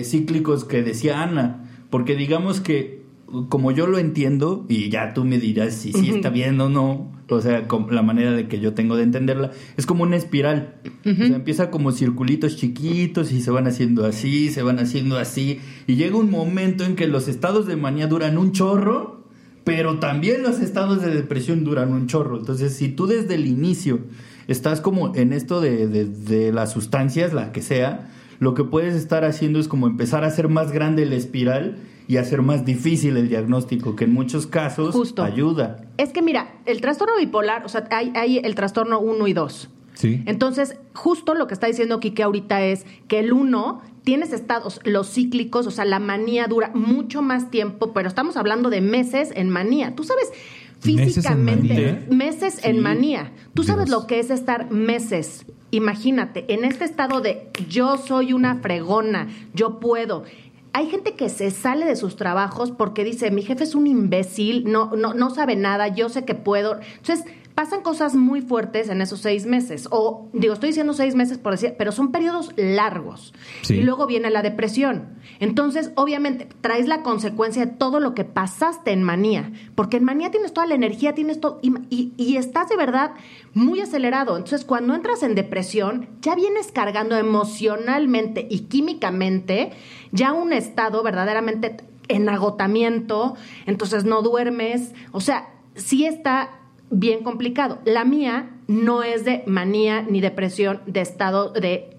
[0.04, 3.00] cíclicos que decía Ana, porque digamos que
[3.49, 7.41] como yo lo entiendo, y ya tú me dirás si está bien o no, o
[7.41, 10.75] sea, la manera de que yo tengo de entenderla, es como una espiral.
[11.05, 15.59] O sea, empieza como circulitos chiquitos y se van haciendo así, se van haciendo así,
[15.87, 19.25] y llega un momento en que los estados de manía duran un chorro,
[19.63, 22.37] pero también los estados de depresión duran un chorro.
[22.37, 23.99] Entonces, si tú desde el inicio
[24.47, 29.23] estás como en esto de, de las sustancias, la que sea, lo que puedes estar
[29.23, 31.77] haciendo es como empezar a hacer más grande la espiral
[32.12, 35.86] y hacer más difícil el diagnóstico, que en muchos casos ayuda.
[35.95, 39.69] Es que mira, el trastorno bipolar, o sea, hay, hay el trastorno 1 y 2.
[39.93, 40.21] Sí.
[40.26, 45.10] Entonces, justo lo que está diciendo Kike ahorita es que el 1 tienes estados, los
[45.10, 49.50] cíclicos, o sea, la manía dura mucho más tiempo, pero estamos hablando de meses en
[49.50, 49.95] manía.
[49.95, 50.34] Tú sabes,
[50.82, 53.32] físicamente, meses en manía.
[53.54, 55.45] Tú sabes lo que es estar meses.
[55.74, 60.26] Imagínate, en este estado de yo soy una fregona, yo puedo
[60.73, 64.71] hay gente que se sale de sus trabajos porque dice, mi jefe es un imbécil,
[64.71, 66.79] no, no, no sabe nada, yo sé que puedo.
[66.97, 69.87] Entonces, pasan cosas muy fuertes en esos seis meses.
[69.91, 73.33] O, digo, estoy diciendo seis meses por decir, pero son periodos largos.
[73.69, 75.17] Y luego viene la depresión.
[75.39, 79.51] Entonces, obviamente, traes la consecuencia de todo lo que pasaste en manía.
[79.75, 81.59] Porque en manía tienes toda la energía, tienes todo.
[81.61, 83.11] Y, y estás de verdad
[83.53, 84.37] muy acelerado.
[84.37, 89.71] Entonces, cuando entras en depresión, ya vienes cargando emocionalmente y químicamente
[90.11, 93.35] ya un estado verdaderamente en agotamiento.
[93.65, 94.93] Entonces, no duermes.
[95.11, 96.61] O sea, sí está
[96.91, 97.80] bien complicado.
[97.86, 101.97] La mía no es de manía ni depresión de estado de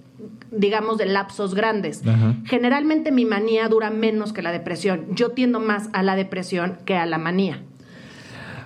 [0.52, 2.02] digamos de lapsos grandes.
[2.44, 5.06] Generalmente mi manía dura menos que la depresión.
[5.10, 7.62] Yo tiendo más a la depresión que a la manía.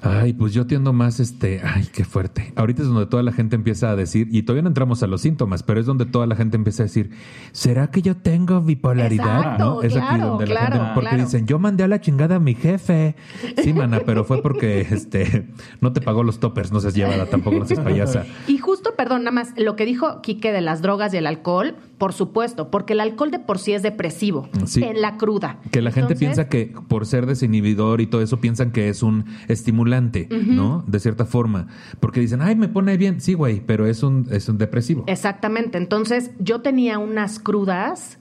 [0.07, 2.53] Ay, pues yo tiendo más este, ay, qué fuerte.
[2.55, 5.21] Ahorita es donde toda la gente empieza a decir, y todavía no entramos a los
[5.21, 7.11] síntomas, pero es donde toda la gente empieza a decir,
[7.53, 9.59] ¿será que yo tengo bipolaridad?
[9.59, 9.83] ¿No?
[9.83, 13.17] Es aquí donde la gente, porque dicen, yo mandé a la chingada a mi jefe.
[13.63, 15.49] Sí, mana, pero fue porque este
[15.81, 18.25] no te pagó los toppers, no seas llevada, tampoco no seas payasa.
[18.47, 21.75] Y justo, perdón, nada más, lo que dijo Quique de las drogas y el alcohol,
[21.99, 25.59] por supuesto, porque el alcohol de por sí es depresivo, en la cruda.
[25.71, 29.25] Que la gente piensa que por ser desinhibidor y todo eso, piensan que es un
[29.49, 30.85] estimulante, ¿no?
[30.87, 31.69] De cierta forma.
[32.01, 33.21] Porque dicen, ay, me pone bien.
[33.21, 35.05] Sí, güey, pero es un, es un depresivo.
[35.07, 35.79] Exactamente.
[35.79, 38.19] Entonces, yo tenía unas crudas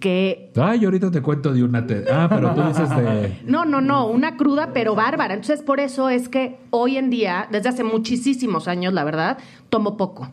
[0.00, 0.52] que...
[0.56, 1.86] Ay, ahorita te cuento de una...
[2.12, 3.40] Ah, pero tú dices de...
[3.46, 5.34] No, no, no, una cruda pero bárbara.
[5.34, 9.96] Entonces, por eso es que hoy en día, desde hace muchísimos años, la verdad, tomo
[9.96, 10.30] poco.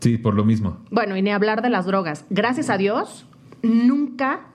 [0.00, 0.78] Sí, por lo mismo.
[0.90, 2.24] Bueno, y ni hablar de las drogas.
[2.30, 3.26] Gracias a Dios,
[3.62, 4.46] nunca,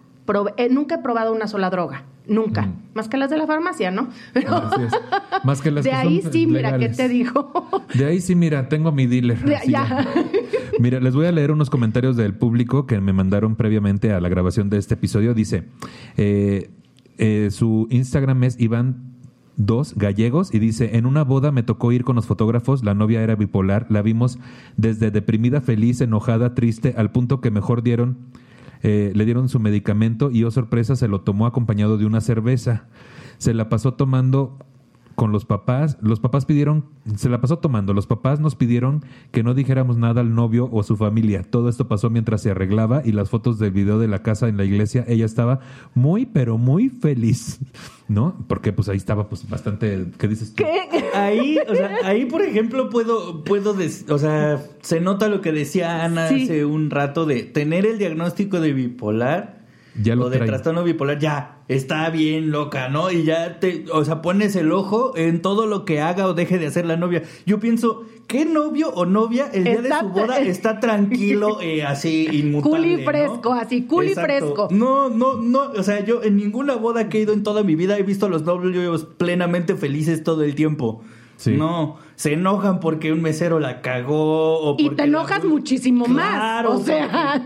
[0.58, 2.04] eh, nunca he probado una sola droga.
[2.28, 2.64] Nunca.
[2.64, 2.76] Mm.
[2.94, 4.10] Más que las de la farmacia, ¿no?
[4.34, 4.62] Pero...
[5.44, 7.52] Más que las de ahí sí, mira, ¿qué te digo?
[7.94, 9.38] De ahí sí, mira, tengo mi dealer.
[9.68, 10.08] ya.
[10.80, 14.30] Mira, les voy a leer unos comentarios del público que me mandaron previamente a la
[14.30, 15.34] grabación de este episodio.
[15.34, 15.66] Dice,
[16.18, 16.72] eh,
[17.18, 19.14] eh, su Instagram es Iván
[19.56, 23.22] dos gallegos y dice, en una boda me tocó ir con los fotógrafos, la novia
[23.22, 24.40] era bipolar, la vimos
[24.78, 28.18] desde deprimida, feliz, enojada, triste, al punto que mejor dieron,
[28.84, 32.88] eh, le dieron su medicamento y, oh sorpresa, se lo tomó acompañado de una cerveza.
[33.38, 34.60] Se la pasó tomando
[35.16, 39.44] con los papás, los papás pidieron, se la pasó tomando, los papás nos pidieron que
[39.44, 41.44] no dijéramos nada al novio o su familia.
[41.44, 44.58] Todo esto pasó mientras se arreglaba y las fotos del video de la casa en
[44.58, 45.60] la iglesia, ella estaba
[45.94, 47.60] muy, pero muy feliz,
[48.08, 48.36] ¿no?
[48.48, 50.64] Porque pues ahí estaba pues bastante, ¿qué dices tú?
[51.14, 53.76] Ahí, o sea, ahí por ejemplo puedo, puedo,
[54.10, 58.60] o sea, se nota lo que decía Ana hace un rato de tener el diagnóstico
[58.60, 59.63] de bipolar
[60.02, 63.12] ya lo de trastorno bipolar, ya, está bien loca, ¿no?
[63.12, 66.58] Y ya te, o sea, pones el ojo en todo lo que haga o deje
[66.58, 67.24] de hacer la novia.
[67.46, 72.28] Yo pienso, ¿qué novio o novia el día de su boda está tranquilo, eh, así,
[72.32, 72.96] inmutable?
[72.96, 74.68] Culi fresco, así, culi fresco.
[74.72, 77.76] No, no, no, o sea, yo en ninguna boda que he ido en toda mi
[77.76, 81.04] vida he visto a los novios plenamente felices todo el tiempo.
[81.46, 84.60] No, se enojan porque un mesero la cagó.
[84.60, 86.66] O y te enojas muchísimo más.
[86.66, 87.44] O sea.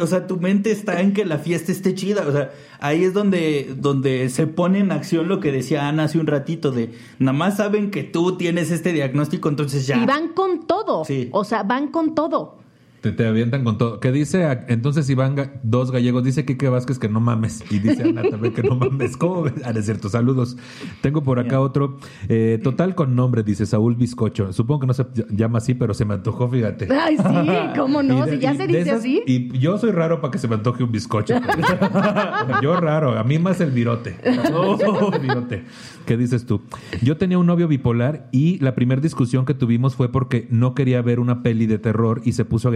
[0.00, 2.24] o sea, tu mente está en que la fiesta esté chida.
[2.26, 6.18] O sea, ahí es donde, donde se pone en acción lo que decía Ana hace
[6.18, 9.96] un ratito de nada más saben que tú tienes este diagnóstico, entonces ya.
[9.96, 11.04] Y van con todo.
[11.04, 11.28] Sí.
[11.32, 12.65] O sea, van con todo.
[13.06, 14.00] Te, te avientan con todo.
[14.00, 17.62] Que dice, a- entonces Iván, Ga- dos gallegos, dice Kike Vázquez que no mames.
[17.70, 19.16] Y dice Ana también que no mames.
[19.18, 19.54] ¿Cómo ves?
[19.64, 20.56] Ah, es cierto, saludos.
[21.02, 21.98] Tengo por acá otro.
[22.28, 24.52] eh, total con nombre, dice Saúl Bizcocho.
[24.52, 26.88] Supongo que no se ll- llama así, pero se me antojó, fíjate.
[26.92, 27.22] Ay, sí,
[27.78, 28.26] ¿cómo no?
[28.26, 29.22] De- si ya se dice esas- así.
[29.26, 31.34] Y yo soy raro para que se me antoje un bizcocho.
[31.40, 34.16] pero- yo raro, a mí más el virote.
[34.24, 35.64] El virote.
[36.06, 36.62] ¿Qué dices tú?
[37.02, 41.02] Yo tenía un novio bipolar y la primera discusión que tuvimos fue porque no quería
[41.02, 42.70] ver una peli de terror y se puso a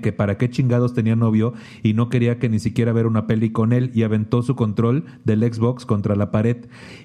[0.00, 3.50] que para qué chingados tenía novio y no quería que ni siquiera ver una peli
[3.50, 6.56] con él y aventó su control del Xbox contra la pared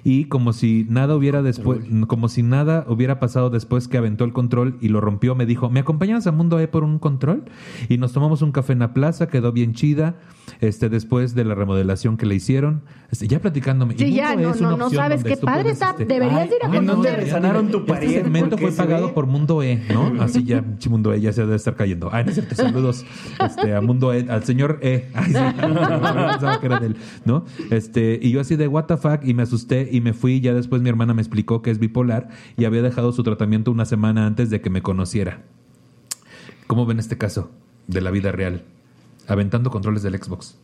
[0.04, 4.32] y como si nada hubiera después, como si nada hubiera pasado después que aventó el
[4.32, 7.44] control y lo rompió, me dijo, ¿me acompañas a Mundo E por un control?
[7.88, 10.16] Y nos tomamos un café en la plaza, quedó bien chida,
[10.60, 13.94] este después de la remodelación que le hicieron, este, ya platicándome.
[13.98, 15.90] Sí, Y ya, E no, es no, no sabes qué padre puedes, está.
[15.90, 17.20] este, Deberías Ay, ir a ¿en dónde conocer.
[17.20, 18.10] resanaron tu este pared?
[18.10, 20.22] segmento Porque fue pagado ve- por Mundo E, ¿no?
[20.22, 22.08] Así ya, Mundo E ya se debe estar cayendo.
[22.12, 23.04] Ah, no es cierto, saludos
[23.44, 25.08] este, Mundo E, al señor E.
[25.14, 27.44] Ay, pensaba que era de él, ¿no?
[27.70, 28.86] Este, y yo así de what
[29.22, 30.40] y me asusté y me fui.
[30.40, 33.84] Ya después mi hermana me explicó que es bipolar y había dejado su tratamiento una
[33.84, 35.42] semana antes de que me conociera.
[36.66, 37.50] ¿Cómo ven este caso
[37.86, 38.64] de la vida real?
[39.28, 40.58] Aventando controles del Xbox.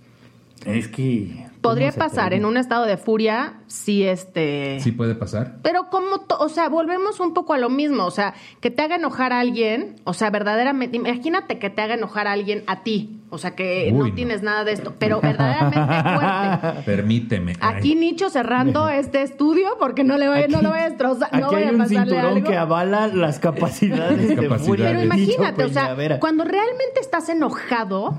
[0.64, 1.46] Es que.
[1.60, 4.78] Podría ¿cómo se pasar en un estado de furia si este...
[4.78, 5.56] ¿Sí puede pasar?
[5.64, 8.94] Pero como, o sea, volvemos un poco a lo mismo, o sea, que te haga
[8.94, 13.18] enojar a alguien, o sea, verdaderamente, imagínate que te haga enojar a alguien a ti,
[13.30, 14.14] o sea, que Uy, no, no.
[14.14, 16.82] tienes nada de esto, pero verdaderamente fuerte.
[16.86, 17.54] Permíteme.
[17.60, 17.74] Ay.
[17.78, 21.46] Aquí Nicho cerrando este estudio porque no le vaya, no lo voy a destrozar, no
[21.46, 22.48] Aquí vaya hay a un cinturón algo.
[22.48, 24.64] que avala las capacidades de Capacidades.
[24.64, 24.86] furia.
[24.90, 28.16] Pero imagínate, o sea, cuando realmente estás enojado,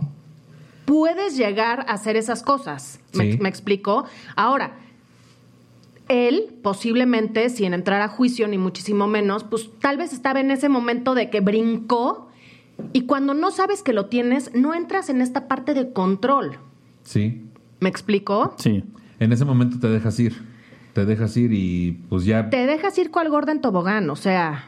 [0.90, 3.00] puedes llegar a hacer esas cosas.
[3.14, 3.38] ¿Me, Sí.
[3.40, 4.06] me explico?
[4.36, 4.72] Ahora,
[6.08, 10.68] él posiblemente, sin entrar a juicio ni muchísimo menos, pues tal vez estaba en ese
[10.68, 12.30] momento de que brincó
[12.94, 16.58] y cuando no sabes que lo tienes, no entras en esta parte de control.
[17.04, 17.46] Sí.
[17.80, 18.56] ¿Me explico?
[18.58, 18.84] Sí.
[19.20, 20.42] En ese momento te dejas ir.
[20.94, 24.66] Te dejas ir y pues ya Te dejas ir cual gorda en tobogán, o sea,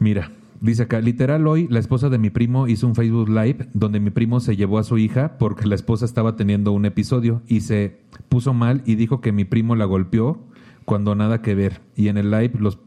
[0.00, 0.30] Mira,
[0.64, 4.10] dice acá, literal hoy la esposa de mi primo hizo un Facebook Live donde mi
[4.10, 7.98] primo se llevó a su hija porque la esposa estaba teniendo un episodio y se
[8.28, 10.40] puso mal y dijo que mi primo la golpeó
[10.84, 11.80] cuando nada que ver.
[11.96, 12.78] Y en el live los...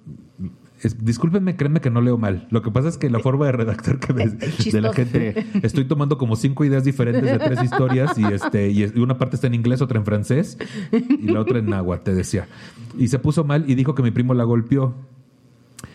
[0.83, 2.47] es- discúlpenme, créanme que no leo mal.
[2.51, 5.45] Lo que pasa es que la forma de redactar que ves Es de la gente,
[5.63, 9.17] estoy tomando como cinco ideas diferentes de tres historias y este y es- y una
[9.17, 10.57] parte está en inglés, otra en francés
[10.91, 12.47] y la otra en náhuatl, te decía.
[12.97, 14.93] Y se puso mal y dijo que mi primo la golpeó.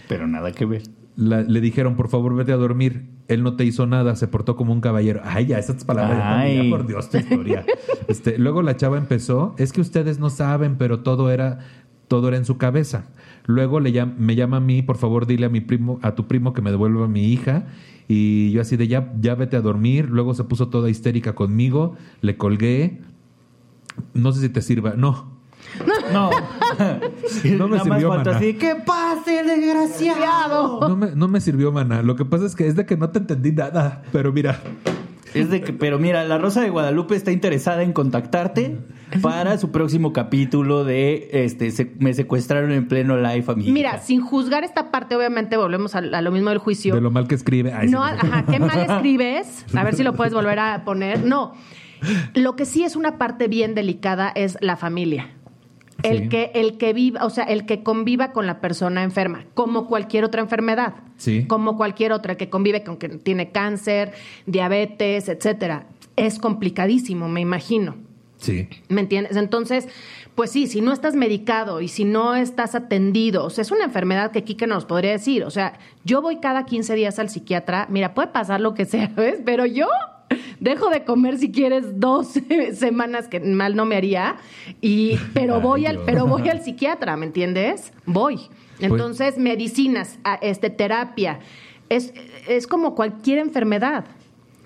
[0.09, 0.83] Pero nada que ver.
[1.16, 3.05] La- le dijeron, por favor, vete a dormir.
[3.29, 5.20] Él no te hizo nada, se portó como un caballero.
[5.25, 6.70] Ay, ya, esas palabras de Ay.
[6.70, 7.64] por Dios, tu historia.
[8.09, 11.61] Este, luego la chava empezó, es que ustedes no saben, pero todo era,
[12.09, 13.07] todo era en su cabeza.
[13.46, 16.27] Luego le llam- me llama a mí, por favor, dile a mi primo, a tu
[16.27, 17.66] primo que me devuelva a mi hija.
[18.09, 20.09] Y yo así de ya, ya vete a dormir.
[20.11, 23.01] Luego se puso toda histérica conmigo, le colgué.
[24.14, 25.31] No sé si te sirva, no.
[26.12, 26.31] No.
[27.59, 28.37] No me Nada más sirvió, faltó maná.
[28.39, 30.89] así, ¡que pase, desgraciado!
[30.89, 32.03] No me, no me sirvió, mana.
[32.03, 34.03] Lo que pasa es que es de que no te entendí nada.
[34.13, 34.61] Pero mira,
[35.35, 38.79] Es de que, pero mira, la Rosa de Guadalupe está interesada en contactarte
[39.23, 43.73] para su próximo capítulo de este se- me secuestraron en pleno live a mi hija.
[43.73, 46.95] mira, sin juzgar esta parte, obviamente volvemos a, a lo mismo del juicio.
[46.95, 47.73] de lo mal que escribe.
[47.73, 48.15] Ay, no, sí.
[48.21, 49.65] ajá, qué mal escribes.
[49.75, 51.25] A ver si lo puedes volver a poner.
[51.25, 51.55] No.
[52.35, 55.31] Lo que sí es una parte bien delicada es la familia.
[56.03, 56.29] El Sí.
[56.29, 60.25] que, el que viva, o sea, el que conviva con la persona enferma, como cualquier
[60.25, 60.95] otra enfermedad.
[61.17, 61.47] Sí.
[61.47, 64.12] Como cualquier otra que convive con que tiene cáncer,
[64.47, 65.87] diabetes, etcétera.
[66.17, 67.97] Es complicadísimo, me imagino.
[68.37, 68.69] Sí.
[68.88, 69.37] ¿Me entiendes?
[69.37, 69.88] Entonces,
[70.35, 73.85] pues sí, si no estás medicado y si no estás atendido, o sea, es una
[73.85, 75.45] enfermedad que Kike nos podría decir.
[75.45, 79.07] O sea, yo voy cada 15 días al psiquiatra, mira, puede pasar lo que sea,
[79.17, 79.37] ¿ves?
[79.45, 79.87] Pero yo
[80.61, 82.29] dejo de comer si quieres dos
[82.75, 84.37] semanas que mal no me haría,
[84.81, 87.92] y, pero, Ay, voy al, pero voy al psiquiatra, ¿me entiendes?
[88.07, 88.40] Voy.
[88.81, 91.40] Entonces, medicinas, este, terapia,
[91.88, 92.12] es,
[92.49, 94.05] es como cualquier enfermedad.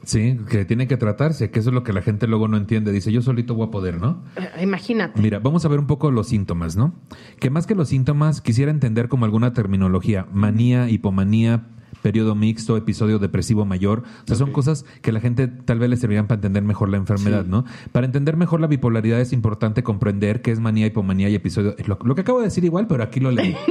[0.06, 2.92] Sí, que tiene que tratarse, que eso es lo que la gente luego no entiende.
[2.92, 4.22] Dice, yo solito voy a poder, ¿no?
[4.36, 5.20] Eh, Imagínate.
[5.20, 6.94] Mira, vamos a ver un poco los síntomas, ¿no?
[7.40, 11.66] Que más que los síntomas, quisiera entender como alguna terminología, manía, hipomanía,
[12.02, 14.02] periodo mixto, episodio depresivo mayor.
[14.24, 16.96] O sea, son cosas que la gente tal vez le servirían para entender mejor la
[16.96, 17.64] enfermedad, ¿no?
[17.92, 21.74] Para entender mejor la bipolaridad es importante comprender qué es manía, hipomanía y episodio.
[21.86, 23.56] Lo, lo que acabo de decir igual, pero aquí lo leí.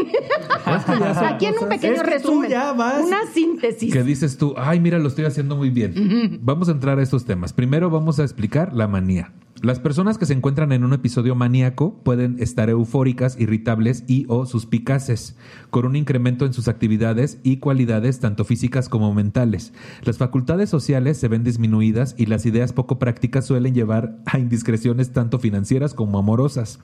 [0.65, 2.49] Aquí en un pequeño Es que tú resumen.
[2.49, 3.93] ya vas- Una síntesis.
[3.93, 6.39] que dices tú, ay, mira, lo estoy haciendo muy bien.
[6.41, 7.53] Vamos a entrar a estos temas.
[7.53, 9.31] Primero vamos a explicar la manía.
[9.65, 14.45] Las personas que se encuentran en un episodio maníaco pueden estar eufóricas, irritables y o
[14.45, 15.38] suspicaces,
[15.71, 19.73] con un incremento en sus actividades y cualidades tanto físicas como mentales.
[20.04, 25.13] Las facultades sociales se ven disminuidas y las ideas poco prácticas suelen llevar a indiscreciones
[25.13, 26.80] tanto financieras como amorosas.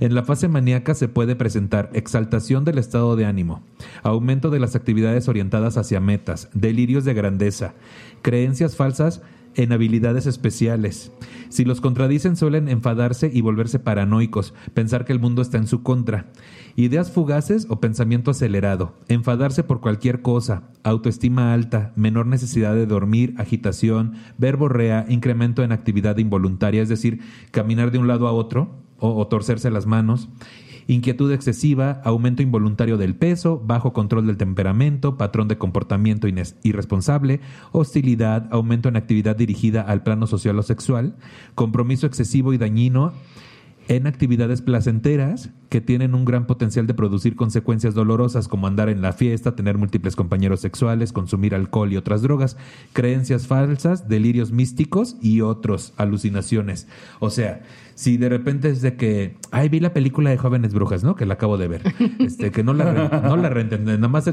[0.00, 3.60] En la fase maníaca se puede presentar exaltación del estado de ánimo,
[4.02, 7.74] aumento de las actividades orientadas hacia metas, delirios de grandeza,
[8.22, 9.20] creencias falsas
[9.56, 11.12] en habilidades especiales.
[11.48, 15.82] Si los contradicen suelen enfadarse y volverse paranoicos, pensar que el mundo está en su
[15.82, 16.26] contra.
[16.76, 23.34] Ideas fugaces o pensamiento acelerado, enfadarse por cualquier cosa, autoestima alta, menor necesidad de dormir,
[23.36, 29.14] agitación, verborrea, incremento en actividad involuntaria, es decir, caminar de un lado a otro o,
[29.14, 30.30] o torcerse las manos,
[30.86, 36.28] inquietud excesiva, aumento involuntario del peso, bajo control del temperamento, patrón de comportamiento
[36.62, 37.40] irresponsable,
[37.72, 41.14] hostilidad, aumento en actividad dirigida al plano social o sexual,
[41.54, 43.12] compromiso excesivo y dañino
[43.88, 49.02] en actividades placenteras que tienen un gran potencial de producir consecuencias dolorosas como andar en
[49.02, 52.56] la fiesta, tener múltiples compañeros sexuales, consumir alcohol y otras drogas,
[52.92, 56.86] creencias falsas, delirios místicos y otros, alucinaciones.
[57.18, 57.62] O sea,
[57.94, 61.14] si de repente es de que, ay, vi la película de Jóvenes Brujas, ¿no?
[61.14, 61.82] Que la acabo de ver.
[62.18, 64.32] Este, que no la, no la nada más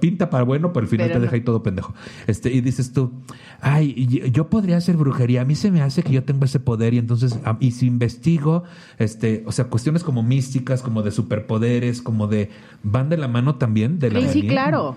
[0.00, 1.94] pinta para bueno, pero al final te deja ahí todo pendejo.
[2.26, 3.12] Este, y dices tú,
[3.60, 6.94] ay, yo podría hacer brujería, a mí se me hace que yo tengo ese poder
[6.94, 8.64] y entonces, y si investigo,
[8.98, 12.50] este, o sea, cuestiones como místicas, como de superpoderes, como de,
[12.82, 14.20] van de la mano también de la...
[14.20, 14.96] Sí, sí, claro.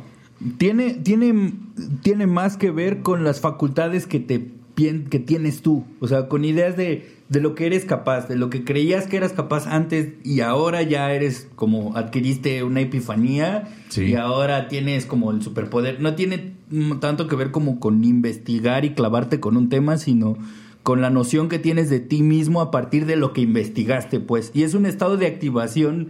[0.58, 1.54] Tiene, tiene,
[2.02, 6.46] tiene más que ver con las facultades que te que tienes tú, o sea, con
[6.46, 10.10] ideas de, de lo que eres capaz, de lo que creías que eras capaz antes
[10.24, 16.00] y ahora ya eres como adquiriste una epifanía y ahora tienes como el superpoder.
[16.00, 16.54] No tiene
[17.00, 20.38] tanto que ver como con investigar y clavarte con un tema, sino
[20.84, 24.52] con la noción que tienes de ti mismo a partir de lo que investigaste, pues.
[24.54, 26.10] Y es un estado de activación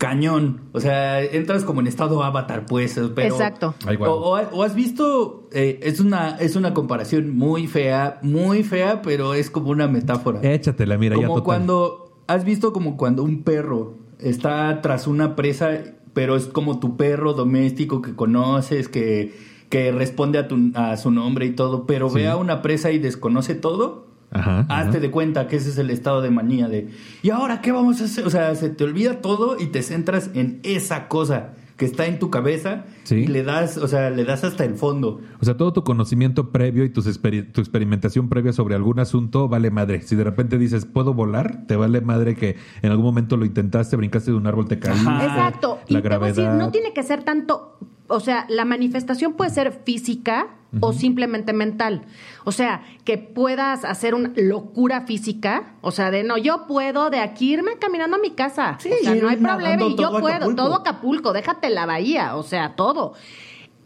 [0.00, 0.62] cañón.
[0.72, 2.98] O sea, entras como en estado avatar, pues.
[3.14, 3.74] Pero, Exacto.
[4.00, 9.50] O, has visto, eh, es una es una comparación muy fea, muy fea, pero es
[9.50, 10.40] como una metáfora.
[10.42, 15.70] Échatela, mira, como ya cuando has visto como cuando un perro está tras una presa,
[16.14, 19.34] pero es como tu perro doméstico que conoces, que,
[19.68, 22.98] que responde a, tu, a su nombre y todo, pero ve a una presa y
[22.98, 24.06] desconoce todo.
[24.32, 26.90] Ajá, Hazte de cuenta que ese es el estado de manía de,
[27.22, 28.26] ¿y ahora qué vamos a hacer?
[28.26, 32.18] O sea, se te olvida todo y te centras en esa cosa que está en
[32.18, 35.22] tu cabeza y le das, o sea, le das hasta el fondo.
[35.40, 39.70] O sea, todo tu conocimiento previo y tu, tu experimentación previa sobre algún asunto vale
[39.70, 40.02] madre.
[40.02, 41.64] Si de repente dices, ¿puedo volar?
[41.66, 45.08] Te vale madre que en algún momento lo intentaste, brincaste de un árbol, te caíste.
[45.10, 45.78] Exacto.
[45.88, 46.34] La y gravedad.
[46.34, 47.78] Te voy a decir, no tiene que ser tanto
[48.10, 50.48] o sea, la manifestación puede ser física
[50.80, 52.02] o simplemente mental.
[52.44, 57.18] O sea, que puedas hacer una locura física, o sea, de no, yo puedo de
[57.18, 58.76] aquí irme caminando a mi casa.
[58.78, 62.42] Sí, o sea, no hay problema y yo puedo, todo Acapulco, déjate la bahía, o
[62.42, 63.14] sea, todo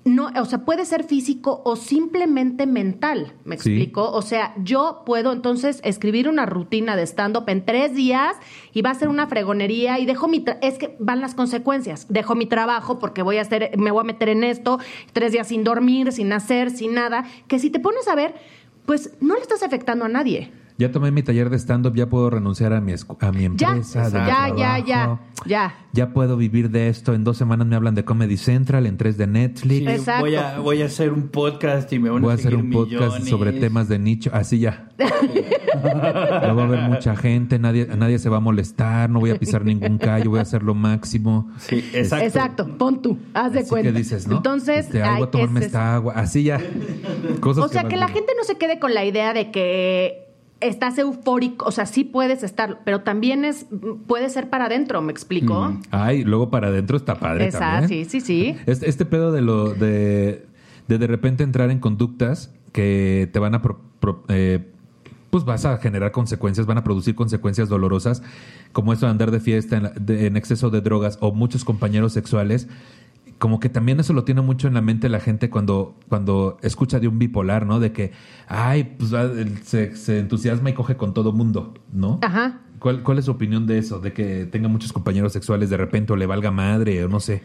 [0.05, 4.11] no, o sea, puede ser físico o simplemente mental, ¿me explico?
[4.11, 8.37] O sea, yo puedo entonces escribir una rutina de stand-up en tres días
[8.75, 10.45] y va a ser una fregonería y dejo mi...
[10.61, 12.07] es que van las consecuencias.
[12.11, 14.79] Dejo mi trabajo porque voy a hacer, me voy a meter en esto,
[15.15, 18.35] tres días sin dormir, sin hacer, sin nada, que si te pones a ver,
[18.85, 22.31] pues no le estás afectando a nadie ya tomé mi taller de stand-up, ya puedo
[22.31, 24.09] renunciar a mi, a mi empresa.
[24.11, 26.13] Ya, ya, ya, ya, ya.
[26.13, 27.15] puedo vivir de esto.
[27.15, 29.89] En dos semanas me hablan de Comedy Central, en tres de Netflix.
[29.89, 30.25] Exacto.
[30.25, 33.25] Voy a, voy a hacer un podcast y me van a, a hacer un podcast
[33.29, 34.31] sobre temas de nicho.
[34.33, 34.89] Así ya.
[34.99, 39.39] no va a haber mucha gente, nadie, nadie se va a molestar, no voy a
[39.39, 41.51] pisar ningún callo, voy a hacer lo máximo.
[41.59, 42.25] Sí, exacto.
[42.25, 43.93] Exacto, pon tú, haz de cuenta.
[43.93, 44.37] ¿Qué dices, no?
[44.37, 46.15] Entonces, este, voy a tomarme esta agua.
[46.17, 46.61] Así ya.
[47.41, 50.24] Cosas o sea, que la gente no se quede con la idea de que
[50.61, 53.67] estás eufórico, o sea, sí puedes estar, pero también es
[54.07, 55.69] puede ser para adentro, ¿me explico?
[55.69, 55.83] Mm.
[55.91, 58.57] Ay, luego para adentro está padre Exacto, sí, sí, sí.
[58.67, 60.47] Este, este, pedo de lo de,
[60.89, 63.63] de de repente entrar en conductas que te van a
[64.29, 64.71] eh,
[65.31, 68.23] pues vas a generar consecuencias, van a producir consecuencias dolorosas,
[68.73, 72.69] como eso de andar de fiesta en exceso de drogas o muchos compañeros sexuales
[73.39, 77.01] como que también eso lo tiene mucho en la mente la gente cuando, cuando escucha
[77.01, 77.81] de un bipolar, ¿no?
[77.81, 78.13] De que,
[78.49, 79.13] ay, pues
[79.65, 82.19] se, entusiasma y coge con todo mundo, ¿no?
[82.23, 82.61] Ajá.
[82.79, 83.99] ¿Cuál, ¿Cuál es su opinión de eso?
[83.99, 87.43] De que tenga muchos compañeros sexuales de repente o le valga madre o no sé.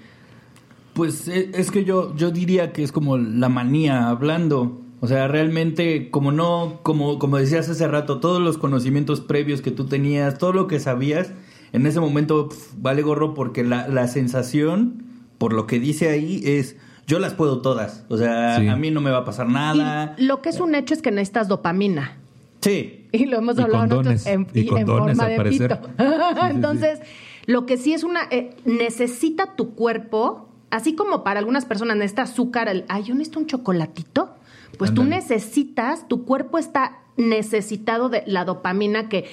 [0.93, 4.81] Pues eh, es que yo, yo diría que es como la manía hablando.
[5.01, 9.71] O sea, realmente, como no, como, como decías hace rato, todos los conocimientos previos que
[9.71, 11.31] tú tenías, todo lo que sabías,
[11.71, 15.08] en ese momento vale gorro porque la, la sensación
[15.39, 16.75] por lo que dice ahí es
[17.07, 18.05] yo las puedo todas.
[18.09, 20.15] O sea, a mí no me va a pasar nada.
[20.19, 22.17] lo que es un hecho es que necesitas dopamina.
[22.61, 23.07] Sí.
[23.11, 25.79] Y lo hemos Y hablado condones, nosotros en, y y en condones, forma de parecer.
[25.79, 25.89] pito.
[25.97, 26.99] Sí, sí, Entonces,
[27.47, 28.21] lo que sí es una...
[28.29, 33.39] eh, necesita tu cuerpo, así como para algunas personas necesita azúcar, el, ay, yo necesito
[33.39, 34.35] un chocolatito.
[34.77, 39.25] Pues tú necesitas, tu cuerpo está necesitado de la dopamina que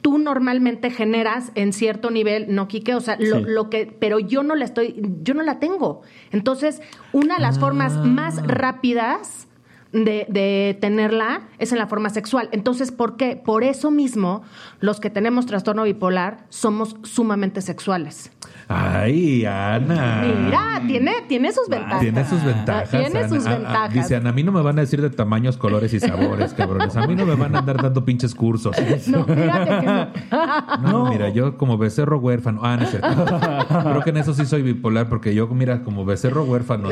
[0.00, 3.44] tú normalmente generas en cierto nivel, no Quique, o sea, lo, Sí.
[3.46, 6.02] lo que, pero yo no la estoy, yo no la tengo.
[6.30, 6.80] Entonces,
[7.12, 8.04] una de las formas Ah.
[8.04, 9.46] más rápidas
[9.92, 12.48] de, de tenerla es en la forma sexual.
[12.52, 13.36] Entonces, ¿por qué?
[13.36, 14.42] Por eso mismo,
[14.80, 18.30] los que tenemos trastorno bipolar somos sumamente sexuales.
[18.68, 20.22] Ay, Ana.
[20.44, 22.00] Mira, tiene, tiene sus ventajas.
[22.00, 22.90] Tiene sus ventajas.
[22.90, 23.28] Tiene Ana.
[23.28, 23.94] sus Ah, ah, ventajas.
[23.94, 26.94] dice, Ana, a mí no me van a decir de tamaños, colores y sabores, cabrones.
[26.96, 28.76] A mí no me van a andar dando pinches cursos.
[29.08, 30.08] No, fíjate que no.
[30.82, 32.60] No, mira, yo como becerro huérfano.
[32.62, 33.08] Ah, no es cierto.
[33.68, 36.88] Creo que en eso sí soy bipolar, porque yo, mira, como becerro huérfano.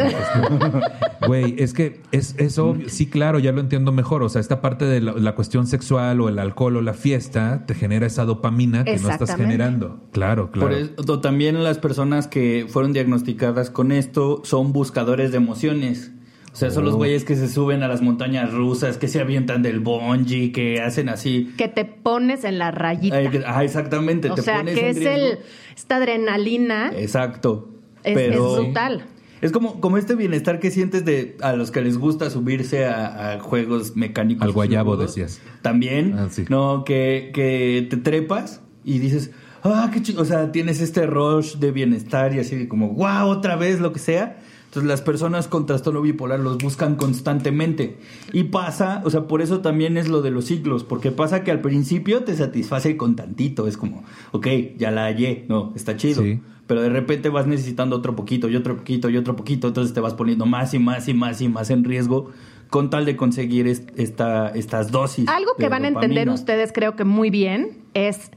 [1.26, 2.88] Güey, es que es, es obvio.
[2.88, 4.22] Sí, claro, ya lo entiendo mejor.
[4.22, 7.64] O sea, esta parte de la, la cuestión sexual o el alcohol o la fiesta
[7.66, 10.00] te genera esa dopamina que no estás generando.
[10.12, 10.68] Claro, claro.
[10.68, 16.12] Por eso también las personas que fueron diagnosticadas con esto son buscadores de emociones.
[16.52, 16.96] O sea, son los Oh.
[16.96, 21.10] güeyes que se suben a las montañas rusas, que se avientan del bungee, que hacen
[21.10, 21.52] así.
[21.58, 23.18] Que te pones en la rayita.
[23.46, 24.30] Ah, exactamente.
[24.30, 25.38] o te sea, pones que en es el
[25.76, 26.92] esta adrenalina.
[26.96, 27.68] Exacto.
[28.04, 29.04] Es, Pero es brutal.
[29.42, 33.32] es como, como este bienestar que sientes de a los que les gusta subirse a,
[33.32, 34.42] a juegos mecánicos.
[34.42, 35.42] Al guayabo, decías.
[35.60, 36.14] También.
[36.18, 36.46] Ah, sí.
[36.48, 39.30] No, que, que te trepas y dices,
[39.74, 40.22] ah, qué chido.
[40.22, 43.98] O sea, tienes este rush de bienestar y así como, wow, otra vez, lo que
[43.98, 44.38] sea.
[44.66, 47.96] Entonces las personas con trastorno bipolar los buscan constantemente.
[48.32, 51.50] Y pasa, o sea, por eso también es lo de los ciclos, porque pasa que
[51.50, 54.46] al principio te satisface con tantito, es como, ok,
[54.76, 56.22] ya la hallé, no, está chido.
[56.22, 56.40] Sí.
[56.66, 60.00] Pero de repente vas necesitando otro poquito y otro poquito y otro poquito, entonces te
[60.00, 62.30] vas poniendo más y más y más y más en riesgo
[62.68, 65.28] con tal de conseguir est- esta, estas dosis.
[65.28, 66.34] Algo que van a entender dopamina.
[66.34, 68.32] ustedes, creo que muy bien, es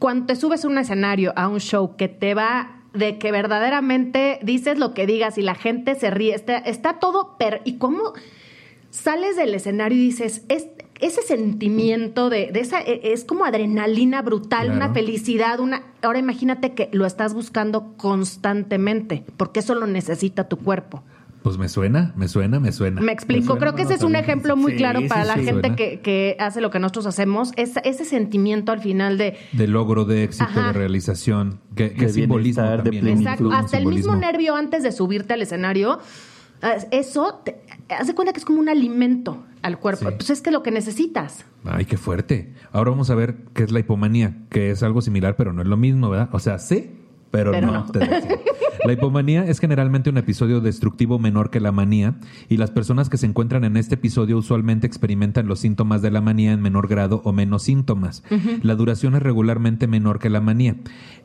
[0.00, 4.40] cuando te subes a un escenario, a un show que te va de que verdaderamente
[4.42, 8.14] dices lo que digas y la gente se ríe, está, está todo, per y cómo
[8.90, 10.66] sales del escenario y dices, es,
[11.00, 14.76] ese sentimiento de, de esa, e- es como adrenalina brutal, Claro.
[14.76, 15.82] una felicidad, una...
[16.02, 21.04] Ahora imagínate que lo estás buscando constantemente, porque eso lo necesita tu cuerpo.
[21.42, 23.00] Pues me suena, me suena, me suena.
[23.00, 25.24] Me explico, suena, creo que no, ese es un ejemplo muy Sí, claro sí, para
[25.24, 25.44] la sí.
[25.44, 29.36] gente que, que hace lo que nosotros hacemos, es, ese sentimiento al final de...
[29.52, 30.66] De logro, de éxito, Ajá.
[30.68, 31.60] de realización.
[31.74, 33.26] Que, que De simbolismo también.
[33.52, 35.98] hasta el mismo nervio antes de subirte al escenario,
[36.90, 40.10] eso, te, haz de cuenta que es como un alimento al cuerpo.
[40.10, 40.14] Sí.
[40.16, 41.44] Pues es que lo que necesitas.
[41.64, 42.52] Ay, qué fuerte.
[42.72, 45.68] Ahora vamos a ver qué es la hipomanía, que es algo similar, pero no es
[45.68, 46.28] lo mismo, ¿verdad?
[46.32, 46.90] O sea, sí,
[47.30, 47.72] pero, Pero no.
[47.72, 47.90] no.
[47.90, 48.00] te.
[48.84, 52.14] La hipomanía es generalmente un episodio destructivo menor que la manía
[52.48, 56.20] y las personas que se encuentran en este episodio usualmente experimentan los síntomas de la
[56.20, 58.22] manía en menor grado o menos síntomas.
[58.62, 60.76] La duración es regularmente menor que la manía.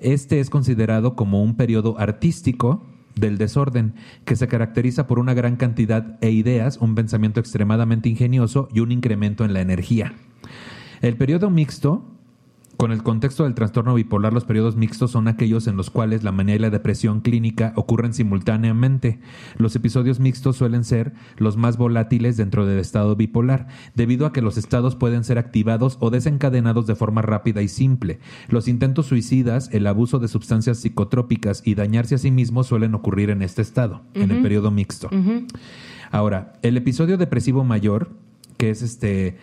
[0.02, 2.84] Este es considerado como un periodo artístico
[3.16, 3.94] del desorden,
[4.26, 8.92] que se caracteriza por una gran cantidad de ideas, un pensamiento extremadamente ingenioso y un
[8.92, 10.14] incremento en la energía.
[11.02, 12.04] El periodo mixto,
[12.78, 16.32] con el contexto del trastorno bipolar, los periodos mixtos son aquellos en los cuales la
[16.32, 19.20] manía y la depresión clínica ocurren simultáneamente.
[19.58, 24.42] Los episodios mixtos suelen ser los más volátiles dentro del estado bipolar, debido a que
[24.42, 28.20] los estados pueden ser activados o desencadenados de forma rápida y simple.
[28.50, 33.30] Los intentos suicidas, el abuso de sustancias psicotrópicas y dañarse a sí mismos suelen ocurrir
[33.30, 35.10] en este estado, en el periodo mixto.
[36.12, 38.10] Ahora, el episodio depresivo mayor,
[38.58, 39.38] que es este.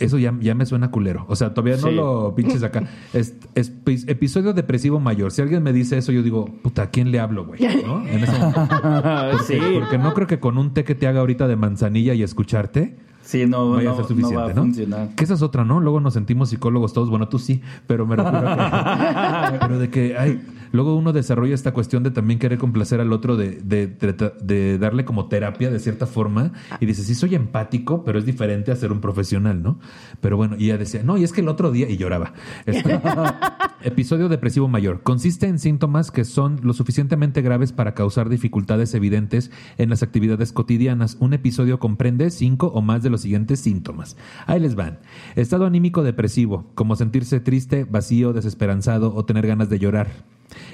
[0.00, 1.24] Eso ya, ya me suena culero.
[1.28, 1.94] O sea, todavía no Sí.
[1.94, 2.82] lo pinches acá.
[3.12, 5.30] Es, es- pis- episodio depresivo mayor.
[5.30, 7.60] Si alguien me dice eso, yo digo, puta, ¿a quién le hablo, güey?
[7.86, 8.06] ¿No?
[8.06, 8.68] En ese momento.
[9.30, 9.58] Porque, sí.
[9.74, 12.96] porque no creo que con un té que te haga ahorita de manzanilla y escucharte
[13.22, 14.62] Sí, no, vaya no, a ser no suficiente, va a ¿no?
[14.62, 15.08] funcionar.
[15.14, 15.78] Que esa es otra, ¿no?
[15.78, 17.10] Luego nos sentimos psicólogos todos.
[17.10, 19.58] Bueno, tú sí, pero me refiero a que...
[19.60, 20.40] pero de que, ay,
[20.72, 24.78] luego uno desarrolla esta cuestión de también querer complacer al otro, de, de, de- de
[24.78, 26.52] darle como terapia de cierta forma.
[26.80, 29.78] Y dice, sí, soy empático, pero es diferente a ser un profesional, ¿no?
[30.20, 31.88] Pero bueno, y ella decía, no, y es que el otro día...
[31.90, 32.32] Y lloraba.
[32.66, 33.00] Este,
[33.82, 35.02] episodio depresivo mayor.
[35.02, 40.52] Consiste en síntomas que son lo suficientemente graves para causar dificultades evidentes en las actividades
[40.52, 41.16] cotidianas.
[41.20, 44.16] Un episodio comprende cinco o más de los siguientes síntomas.
[44.46, 44.98] Ahí les van.
[45.36, 50.08] Estado anímico depresivo, como sentirse triste, vacío, desesperanzado o tener ganas de llorar.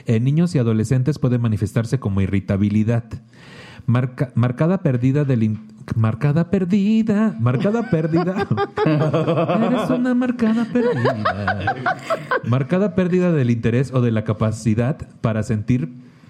[0.06, 3.04] En niños y adolescentes puede manifestarse como irritabilidad.
[3.86, 5.60] Marca- marcada pérdida del in-
[5.94, 8.46] marcada perdida, marcada pérdida.
[8.86, 11.74] Eres una marcada perdida.
[12.48, 15.88] Marcada pérdida del interés o de la capacidad para sentir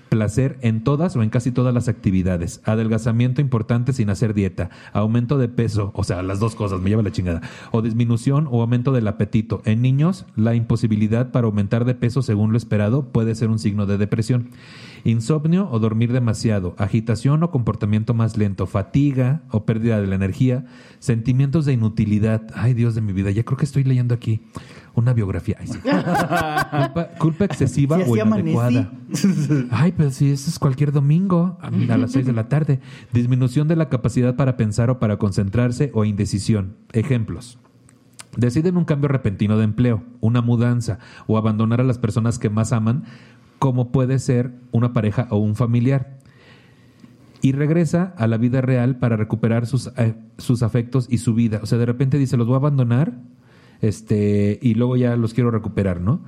[0.08, 5.38] placer en todas o en casi todas las actividades, adelgazamiento importante sin hacer dieta, aumento
[5.38, 7.42] de peso, o sea, las dos cosas, me lleva la chingada,
[7.72, 9.62] o disminución o aumento del apetito.
[9.64, 13.86] En niños, la imposibilidad para aumentar de peso según lo esperado puede ser un signo
[13.86, 14.50] de depresión.
[15.04, 20.66] Insomnio o dormir demasiado, agitación o comportamiento más lento, fatiga o pérdida de la energía,
[20.98, 22.42] sentimientos de inutilidad.
[22.54, 24.42] Ay, Dios de mi vida, ya creo que estoy leyendo aquí
[24.94, 25.56] una biografía.
[25.60, 25.78] Ay, sí.
[25.80, 28.90] culpa, culpa excesiva o inadecuada.
[29.70, 32.80] Ay, pero si eso es cualquier domingo a a las 6 de la tarde.
[33.12, 36.76] Disminución de la capacidad para pensar o para concentrarse o indecisión.
[36.92, 37.58] Ejemplos.
[38.36, 42.72] Deciden un cambio repentino de empleo, una mudanza o abandonar a las personas que más
[42.72, 43.04] aman,
[43.58, 46.18] como puede ser una pareja o un familiar.
[47.42, 51.60] Y regresa a la vida real para recuperar sus, eh, sus afectos y su vida.
[51.62, 53.18] O sea, de repente dice, los voy a abandonar
[53.80, 56.22] este, y luego ya los quiero recuperar, ¿no?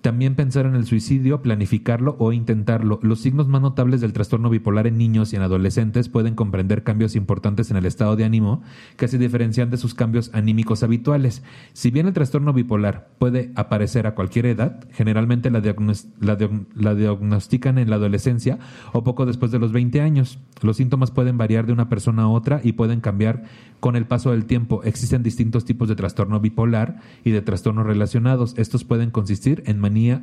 [0.00, 3.00] También pensar en el suicidio, planificarlo o intentarlo.
[3.02, 7.16] Los signos más notables del trastorno bipolar en niños y en adolescentes pueden comprender cambios
[7.16, 8.62] importantes en el estado de ánimo
[8.96, 11.42] que se diferencian de sus cambios anímicos habituales.
[11.74, 16.66] Si bien el trastorno bipolar puede aparecer a cualquier edad, generalmente la, diagnos- la diag-
[16.74, 18.58] la diagnostican en la adolescencia
[18.94, 20.38] o poco después de los 20 años.
[20.62, 23.44] Los síntomas pueden variar de una persona a otra y pueden cambiar
[23.80, 24.82] con el paso del tiempo.
[24.84, 28.54] Existen distintos tipos de trastorno bipolar y de trastornos relacionados.
[28.56, 29.78] Estos pueden consistir en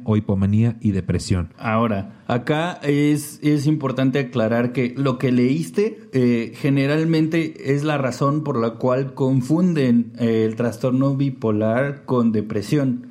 [0.05, 1.49] o hipomanía y depresión.
[1.57, 8.43] Ahora, acá es, es importante aclarar que lo que leíste eh, generalmente es la razón
[8.43, 13.07] por la cual confunden eh, el trastorno bipolar con depresión.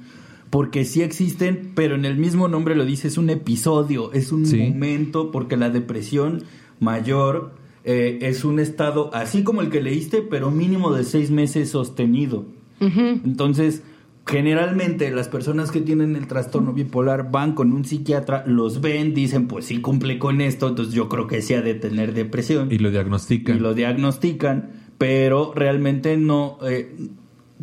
[0.50, 4.46] Porque sí existen, pero en el mismo nombre lo dice, es un episodio, es un
[4.46, 4.58] Sí.
[4.58, 6.44] momento, porque la depresión
[6.80, 7.54] mayor
[7.84, 12.46] eh, es un estado así como el que leíste, pero mínimo de seis meses sostenido.
[12.80, 13.82] Entonces,
[14.26, 19.46] generalmente las personas que tienen el trastorno bipolar van con un psiquiatra, los ven, dicen,
[19.46, 22.68] pues sí cumple con esto, entonces yo creo que sí ha de tener depresión.
[22.72, 23.56] Y lo diagnostican.
[23.56, 26.94] Y lo diagnostican, pero realmente no, eh,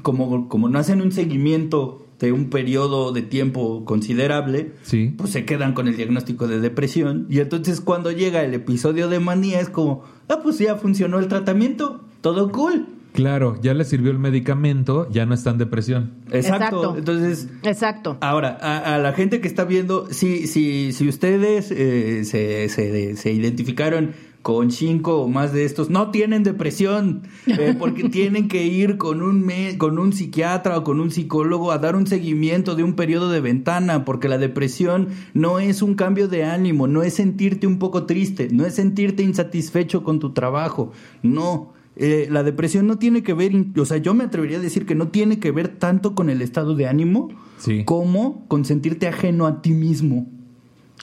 [0.01, 5.13] como, como no hacen un seguimiento de un periodo de tiempo considerable, Sí.
[5.17, 7.27] pues se quedan con el diagnóstico de depresión.
[7.29, 11.27] Y entonces cuando llega el episodio de manía es como, ah, pues ya funcionó el
[11.27, 12.85] tratamiento, todo cool.
[13.13, 16.11] Claro, ya le sirvió el medicamento, ya no está en depresión.
[16.31, 16.65] Exacto.
[16.65, 16.95] Exacto.
[16.97, 18.17] Entonces, Exacto.
[18.21, 23.15] Ahora, a, a la gente que está viendo, si, si, si ustedes eh, se, se,
[23.15, 24.11] se identificaron
[24.41, 29.21] con cinco o más de estos, no tienen depresión, eh, porque tienen que ir con
[29.21, 32.93] un, me- con un psiquiatra o con un psicólogo a dar un seguimiento de un
[32.95, 37.67] periodo de ventana, porque la depresión no es un cambio de ánimo, no es sentirte
[37.67, 40.91] un poco triste, no es sentirte insatisfecho con tu trabajo,
[41.21, 41.71] no.
[41.95, 44.95] Eh, la depresión no tiene que ver, o sea, yo me atrevería a decir que
[44.95, 47.83] no tiene que ver tanto con el estado de ánimo Sí.
[47.85, 50.27] como con sentirte ajeno a ti mismo.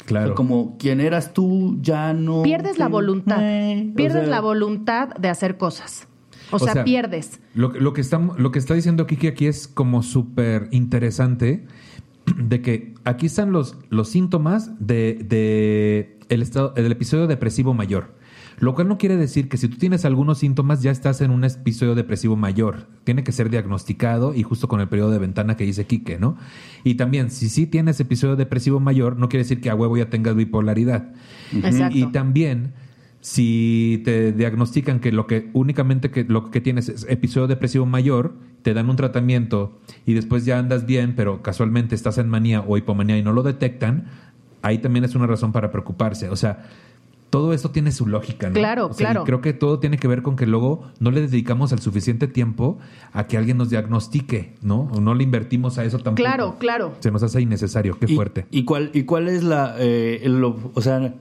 [0.01, 0.26] O Claro.
[0.28, 2.43] sea, como quien eras tú ya no.
[2.43, 3.38] Pierdes la voluntad.
[3.41, 6.09] Eh, o Pierdes sea, la voluntad de hacer cosas.
[6.51, 7.38] O, O sea, sea, pierdes.
[7.55, 11.64] Lo, que- lo que está, lo que está diciendo Kiki aquí es como súper interesante
[12.36, 18.14] de que aquí están los, los síntomas de, de el estado, del episodio depresivo mayor.
[18.61, 21.44] Lo cual no quiere decir que si tú tienes algunos síntomas ya estás en un
[21.44, 22.88] episodio depresivo mayor.
[23.04, 26.36] Tiene que ser diagnosticado y justo con el periodo de ventana que dice Quique, ¿no?
[26.84, 30.11] Y también, si sí tienes episodio depresivo mayor, no quiere decir que a huevo ya
[30.11, 31.12] tengas bipolaridad.
[31.54, 31.96] Exacto.
[31.96, 32.74] Y también,
[33.22, 38.34] si te diagnostican que lo que únicamente que lo que tienes es episodio depresivo mayor,
[38.61, 42.76] te dan un tratamiento y después ya andas bien, pero casualmente estás en manía o
[42.76, 44.04] hipomanía y no lo detectan,
[44.61, 46.28] ahí también es una razón para preocuparse.
[46.28, 46.66] O sea,
[47.30, 48.54] todo esto tiene su lógica, ¿no?
[48.54, 49.24] Claro, O sea, y claro.
[49.24, 52.78] creo que todo tiene que ver con que luego no le dedicamos el suficiente tiempo
[53.12, 54.88] a que alguien nos diagnostique, ¿no?
[54.92, 56.16] O no le invertimos a eso tampoco.
[56.16, 56.92] Claro, claro.
[57.00, 58.46] Se nos hace innecesario, qué y- fuerte.
[58.50, 59.76] ¿Y, cuál, y cuál es la.
[59.78, 61.14] eh, lo- o sea,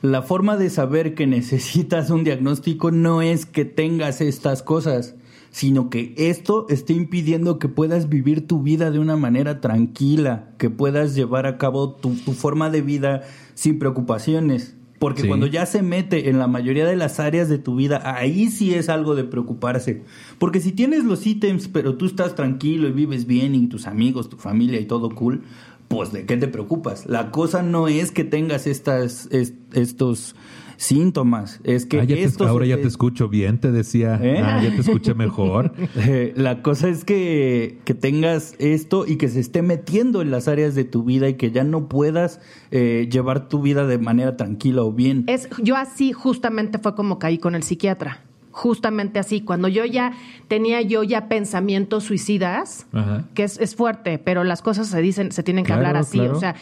[0.00, 5.14] la forma de saber que necesitas un diagnóstico no es que tengas estas cosas,
[5.50, 10.70] sino que esto esté impidiendo que puedas vivir tu vida de una manera tranquila, que
[10.70, 13.22] puedas llevar a cabo tu, tu forma de vida
[13.54, 14.76] sin preocupaciones.
[15.02, 15.26] Porque Sí.
[15.28, 18.72] cuando ya se mete en la mayoría de las áreas de tu vida, ahí sí
[18.72, 20.04] es algo de preocuparse.
[20.38, 24.28] Porque si tienes los ítems, pero tú estás tranquilo y vives bien y tus amigos,
[24.30, 25.42] tu familia y todo cool,
[25.88, 27.06] pues de qué te preocupas.
[27.06, 30.36] La cosa no es que tengas estas, est- estos
[30.82, 34.18] síntomas, es que Ah, ya te- estos- ahora ya eh, te escucho bien, te decía.
[34.22, 34.40] ¿Eh?
[34.42, 35.72] Ah, ya te escuché mejor.
[35.96, 40.48] eh, la cosa es que, que tengas esto y que se esté metiendo en las
[40.48, 44.36] áreas de tu vida y que ya no puedas eh, llevar tu vida de manera
[44.36, 45.24] tranquila o bien.
[45.28, 48.20] Es, yo así justamente fue como caí con el psiquiatra.
[48.50, 49.40] Justamente así.
[49.40, 50.12] Cuando yo ya
[50.48, 53.24] tenía yo ya pensamientos suicidas, Ajá.
[53.34, 56.18] que es, es fuerte, pero las cosas se dicen, se tienen que Claro, hablar así.
[56.18, 56.36] claro.
[56.36, 56.54] O sea,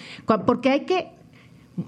[0.47, 1.09] porque hay que.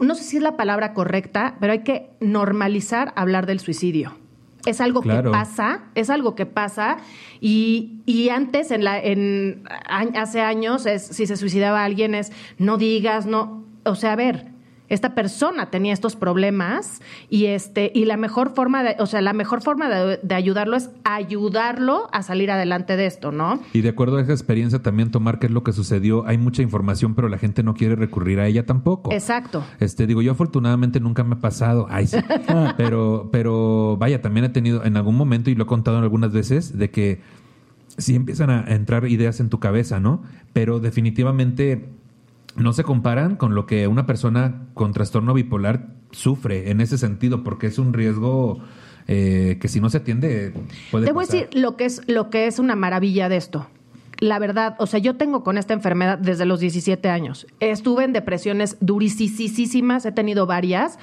[0.01, 4.15] No sé si es la palabra correcta, pero hay que normalizar hablar del suicidio.
[4.65, 5.31] Es algo Claro.
[5.31, 6.99] que pasa, es algo que pasa
[7.41, 12.77] y, y antes, en la, en, hace años, es, si se suicidaba alguien es no
[12.77, 14.52] digas, no, o sea, a ver,
[14.95, 19.33] esta persona tenía estos problemas y este y la mejor forma de, o sea, la
[19.33, 23.61] mejor forma de, de ayudarlo es ayudarlo a salir adelante de esto, ¿no?
[23.73, 26.27] Y de acuerdo a esa experiencia también tomar qué es lo que sucedió.
[26.27, 29.13] Hay mucha información, pero la gente no quiere recurrir a ella tampoco.
[29.13, 29.65] Exacto.
[29.81, 31.87] Este, digo, yo afortunadamente nunca me ha pasado.
[31.89, 32.19] Ay, sí.
[32.77, 36.77] pero, pero vaya, también he tenido en algún momento, y lo he contado algunas veces,
[36.77, 37.21] de que
[37.97, 40.23] sí empiezan a entrar ideas en tu cabeza, ¿no?
[40.53, 41.89] Pero definitivamente
[42.57, 47.43] no se comparan con lo que una persona con trastorno bipolar sufre en ese sentido,
[47.43, 48.61] porque es un riesgo
[49.09, 50.53] eh, que si no se atiende
[50.91, 53.67] puede Te voy a decir lo que es lo que es una maravilla de esto.
[54.21, 57.49] La verdad, o sea, yo tengo con esta enfermedad desde los 17 años.
[57.59, 61.01] Estuve en depresiones durisísimas, he tenido varias,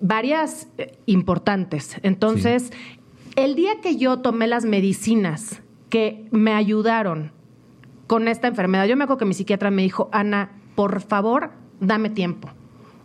[0.00, 1.96] varias eh, importantes.
[2.02, 2.72] Entonces,
[3.34, 5.60] el día que yo tomé las medicinas
[5.90, 7.32] que me ayudaron
[8.06, 11.50] con esta enfermedad, yo me acuerdo que mi psiquiatra me dijo, Ana, por favor,
[11.80, 12.48] dame tiempo.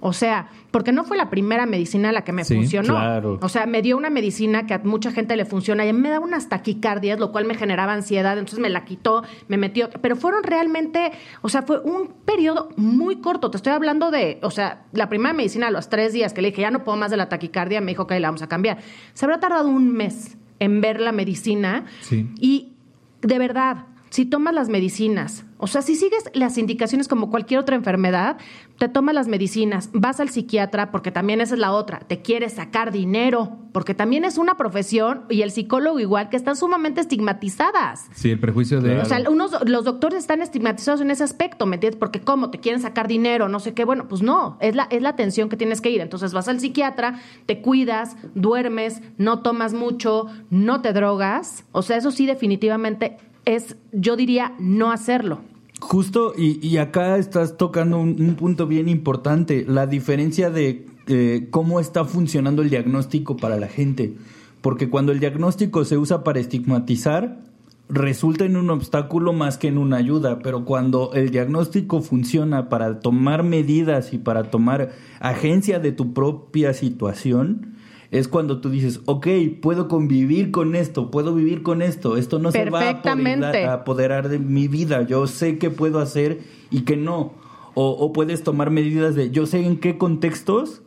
[0.03, 2.95] O sea, porque no fue la primera medicina la que me Sí, funcionó.
[2.95, 3.38] claro.
[3.39, 6.26] O sea, me dio una medicina que a mucha gente le funciona y me daba
[6.26, 10.41] unas taquicardias, lo cual me generaba ansiedad, entonces me la quitó, me metió, pero fueron
[10.41, 11.11] realmente,
[11.43, 13.51] o sea, fue un periodo muy corto.
[13.51, 16.49] Te estoy hablando de, o sea, la primera medicina a los tres días que le
[16.49, 18.80] dije, ya no puedo más de la taquicardia, me dijo que la vamos a cambiar.
[19.13, 22.28] Se habrá tardado un mes en ver la medicina Sí.
[22.39, 22.74] y
[23.22, 27.78] de verdad, si tomas las medicinas, o sea, si sigues las indicaciones como cualquier otra
[27.78, 28.38] enfermedad,
[28.78, 32.53] te tomas las medicinas, vas al psiquiatra, porque también esa es la otra, te quieres
[32.53, 38.09] sacar dinero, porque también es una profesión, y el psicólogo igual, que están sumamente estigmatizadas.
[38.14, 38.99] Sí, el prejuicio de...
[38.99, 41.97] O sea, unos, los doctores están estigmatizados en ese aspecto, ¿me entiendes?
[41.97, 43.86] Porque cómo te quieren sacar dinero, no sé qué.
[43.86, 46.01] Bueno, pues no, es la, es la atención que tienes que ir.
[46.01, 51.64] Entonces vas al psiquiatra, te cuidas, duermes, no tomas mucho, no te drogas.
[51.72, 55.42] O sea, eso sí definitivamente es, yo diría, no hacerlo.
[55.80, 61.48] Justo, y, y acá estás tocando un, un punto bien importante, la diferencia de eh,
[61.50, 64.14] cómo está funcionando el diagnóstico para la gente.
[64.62, 67.39] Porque cuando el diagnóstico se usa para estigmatizar,
[67.89, 73.00] resulta en un obstáculo más que en una ayuda, pero cuando el diagnóstico funciona para
[73.00, 77.76] tomar medidas y para tomar agencia de tu propia situación,
[78.12, 79.28] es cuando tú dices, ok,
[79.62, 83.45] puedo convivir con esto, puedo vivir con esto, esto no se va a Perfectamente.
[83.45, 87.34] apoderar, a apoderar de mi vida, yo sé qué puedo hacer y qué no.
[87.74, 90.84] O, o puedes tomar medidas de, yo sé en qué contextos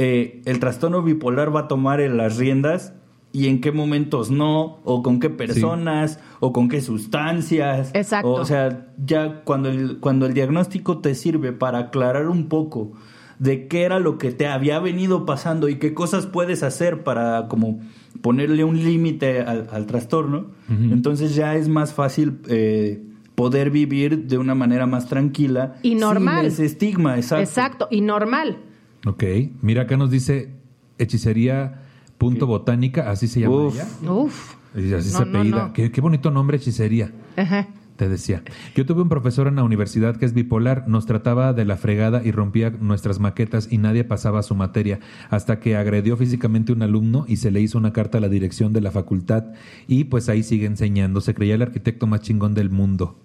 [0.00, 2.94] eh, el trastorno bipolar va a tomar en las riendas
[3.32, 7.90] y en qué momentos no, o con qué personas, o con qué sustancias.
[7.94, 8.32] Exacto.
[8.32, 12.92] O sea, ya cuando el, cuando el diagnóstico te sirve para aclarar un poco
[13.38, 17.46] de qué era lo que te había venido pasando y qué cosas puedes hacer para
[17.48, 17.80] como
[18.20, 23.00] ponerle un límite al, al trastorno, entonces ya es más fácil eh,
[23.36, 25.76] poder vivir de una manera más tranquila.
[25.82, 26.40] Y normal.
[26.46, 27.42] Sin ese estigma, exacto.
[27.44, 28.58] Exacto, y normal.
[29.06, 29.22] Ok,
[29.62, 30.50] mira acá nos dice
[30.98, 31.82] hechicería
[32.18, 33.74] punto botánica, así se llama Uf.
[33.76, 34.10] ella.
[34.12, 34.54] Uf.
[34.74, 35.66] Así No, se no, apellida.
[35.68, 35.72] no.
[35.72, 37.12] Qué, qué bonito nombre, hechicería.
[37.36, 37.68] Ajá.
[37.98, 38.44] Te decía.
[38.76, 42.22] Yo tuve un profesor en la universidad que es bipolar, nos trataba de la fregada
[42.24, 46.82] y rompía nuestras maquetas y nadie pasaba su materia, hasta que agredió físicamente a un
[46.82, 49.46] alumno y se le hizo una carta a la dirección de la facultad
[49.88, 51.20] y pues ahí sigue enseñando.
[51.20, 53.18] Se creía el arquitecto más chingón del mundo.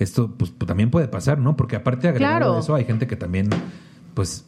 [0.00, 1.56] Esto pues también puede pasar, ¿no?
[1.56, 2.56] Porque aparte agregado Claro.
[2.56, 3.50] a eso hay gente que también
[4.14, 4.44] pues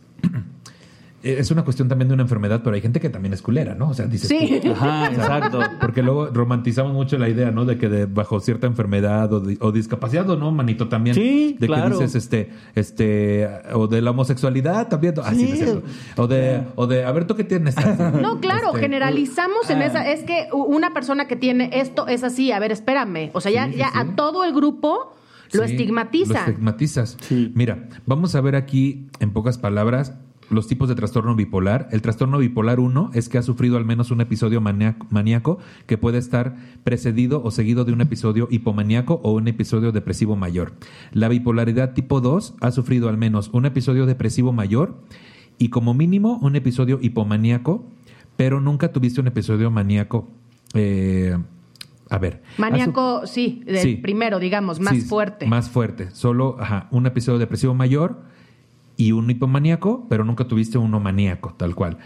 [1.23, 3.89] es una cuestión también de una enfermedad, pero hay gente que también es culera, ¿no?
[3.89, 4.61] O sea, dices Sí.
[4.63, 5.61] tú, Ajá, exacto.
[5.81, 7.65] porque luego romantizamos mucho la idea, ¿no?
[7.65, 11.15] De que de, bajo cierta enfermedad o, o discapacidad o no, manito, también.
[11.17, 11.99] Sí, de claro.
[11.99, 15.15] que dices, este, este, o de la homosexualidad también.
[15.25, 15.53] Así Sí.
[15.53, 15.83] es cierto.
[16.17, 17.75] O de, o de, a ver, ¿tú qué tienes?
[18.23, 19.87] No, claro, Este, generalizamos en ah.
[19.87, 20.11] esa.
[20.11, 22.53] Es que una persona que tiene esto es así.
[22.53, 23.31] A ver, espérame.
[23.33, 23.99] O sea, ya, Sí, sí, ya sí.
[23.99, 25.15] a todo el grupo
[25.53, 26.35] lo Sí, estigmatizan.
[26.35, 27.17] Lo estigmatizas.
[27.21, 27.51] Sí.
[27.55, 30.15] Mira, vamos a ver aquí, en pocas palabras,
[30.51, 31.89] los tipos de trastorno bipolar.
[31.93, 36.19] El trastorno bipolar 1 es que ha sufrido al menos un episodio maníaco, que puede
[36.19, 40.73] estar precedido o seguido de un episodio hipomaníaco o un episodio depresivo mayor.
[41.13, 44.97] La bipolaridad tipo 2 ha sufrido al menos un episodio depresivo mayor
[45.59, 47.85] y como mínimo un episodio hipomaníaco,
[48.37, 50.29] pero nunca tuviste un episodio maníaco.
[50.75, 51.37] eh,
[52.11, 52.43] a ver.
[52.57, 53.97] Maníaco, sí, del Sí.
[53.97, 55.47] primero, digamos, más Sí, fuerte.
[55.47, 56.11] Más fuerte.
[56.13, 58.23] Solo ajá, un episodio depresivo mayor
[58.99, 61.97] y un hipomaníaco, pero nunca tuviste uno maníaco, tal cual.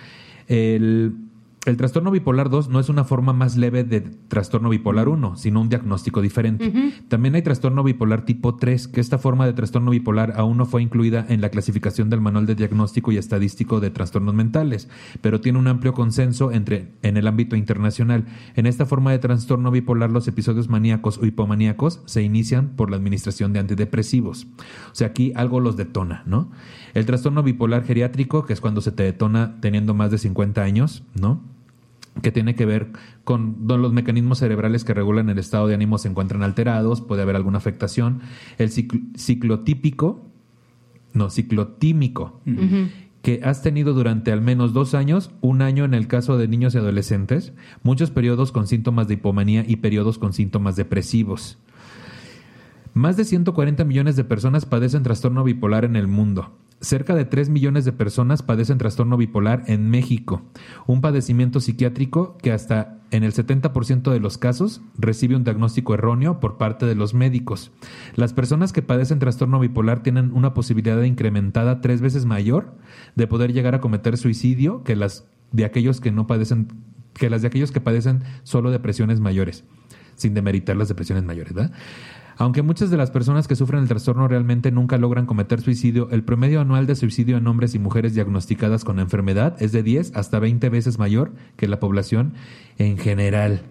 [0.46, 1.16] El,
[1.64, 5.60] el trastorno bipolar 2 no es una forma más leve de trastorno bipolar 1, sino
[5.60, 6.72] un diagnóstico diferente.
[7.06, 10.82] También hay trastorno bipolar tipo 3, que esta forma de trastorno bipolar aún no fue
[10.82, 14.88] incluida en la clasificación del Manual de Diagnóstico y Estadístico de Trastornos Mentales,
[15.20, 18.24] pero tiene un amplio consenso entre, en el ámbito internacional.
[18.56, 22.96] En esta forma de trastorno bipolar, los episodios maníacos o hipomaníacos se inician por la
[22.96, 24.48] administración de antidepresivos.
[24.90, 26.50] O sea, aquí algo los detona, ¿no?
[26.94, 31.02] El trastorno bipolar geriátrico, que es cuando se te detona teniendo más de 50 años,
[31.14, 31.40] ¿no?
[32.20, 32.88] que tiene que ver
[33.24, 37.36] con los mecanismos cerebrales que regulan el estado de ánimo se encuentran alterados, puede haber
[37.36, 38.20] alguna afectación.
[38.58, 40.26] El ciclotípico,
[41.14, 42.40] no, ciclotímico,
[43.22, 46.74] que has tenido durante al menos dos años, un año en el caso de niños
[46.74, 51.58] y adolescentes, muchos periodos con síntomas de hipomanía y periodos con síntomas depresivos.
[52.94, 56.50] Más de 140 millones de personas padecen trastorno bipolar en el mundo.
[56.82, 60.42] Cerca de 3 millones de personas padecen trastorno bipolar en México,
[60.88, 66.40] un padecimiento psiquiátrico que hasta en el 70% de los casos recibe un diagnóstico erróneo
[66.40, 67.70] por parte de los médicos.
[68.16, 72.74] Las personas que padecen trastorno bipolar tienen una posibilidad incrementada tres veces mayor
[73.14, 76.66] de poder llegar a cometer suicidio que las de aquellos que no padecen
[77.12, 79.62] que las de aquellos que padecen solo depresiones mayores,
[80.16, 81.72] sin demeritar las depresiones mayores, ¿verdad?
[82.36, 86.24] Aunque muchas de las personas que sufren el trastorno realmente nunca logran cometer suicidio, el
[86.24, 90.16] promedio anual de suicidio en hombres y mujeres diagnosticadas con la enfermedad es de 10
[90.16, 92.34] hasta 20 veces mayor que la población
[92.78, 93.62] en general.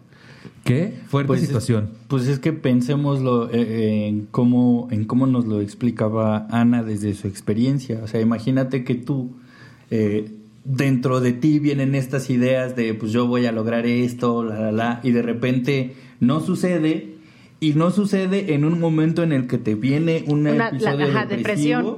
[0.64, 1.90] Qué fuerte pues situación.
[2.08, 7.14] pues es que pensémoslo eh, eh, en, cómo, en cómo nos lo explicaba Ana desde
[7.16, 8.02] su experiencia.
[8.04, 9.32] O sea, imagínate que tú,
[9.90, 10.32] eh,
[10.64, 14.72] dentro de ti vienen estas ideas de, pues yo voy a lograr esto, la, la,
[14.72, 17.11] la, y de repente no sucede
[17.64, 21.98] y no sucede en un momento en el que te viene una, episodio la, depresión.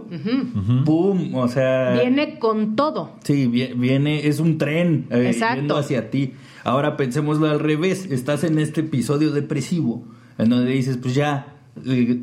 [0.83, 1.33] ¡Pum!
[1.35, 1.93] O sea...
[2.01, 3.13] Viene con todo.
[3.23, 6.33] Sí, viene, es un tren eh, yendo hacia ti.
[6.65, 8.11] Ahora pensémoslo al revés.
[8.11, 10.03] Estás en este episodio depresivo,
[10.37, 11.52] en donde dices, pues ya,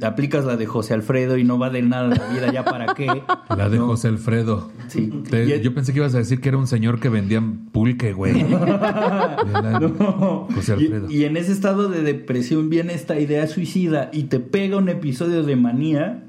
[0.03, 3.07] aplicas la de José Alfredo y no va de nada la vida, ¿ya para qué?
[3.57, 4.71] La de José Alfredo.
[4.89, 5.13] Sí.
[5.63, 7.43] yo pensé que ibas a decir que era un señor que vendía
[7.73, 8.43] pulque, güey.
[10.55, 11.11] José Alfredo.
[11.11, 15.43] Y, en ese estado de depresión viene esta idea suicida y te pega un episodio
[15.43, 16.23] de manía,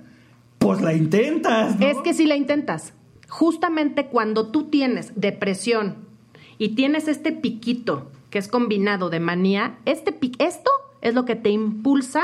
[0.58, 1.80] pues la intentas.
[1.80, 2.94] Es que si la intentas.
[3.30, 5.98] Justamente cuando tú tienes depresión
[6.58, 11.50] y tienes este piquito que es combinado de manía, este esto es lo que te
[11.50, 12.24] impulsa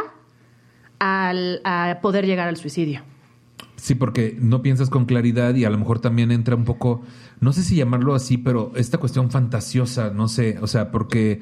[1.00, 3.02] al, a poder llegar al suicidio.
[3.76, 7.04] Sí, porque no piensas con claridad y a lo mejor también entra un poco,
[7.40, 11.42] no sé si llamarlo así, pero esta cuestión fantasiosa, no sé, o sea, porque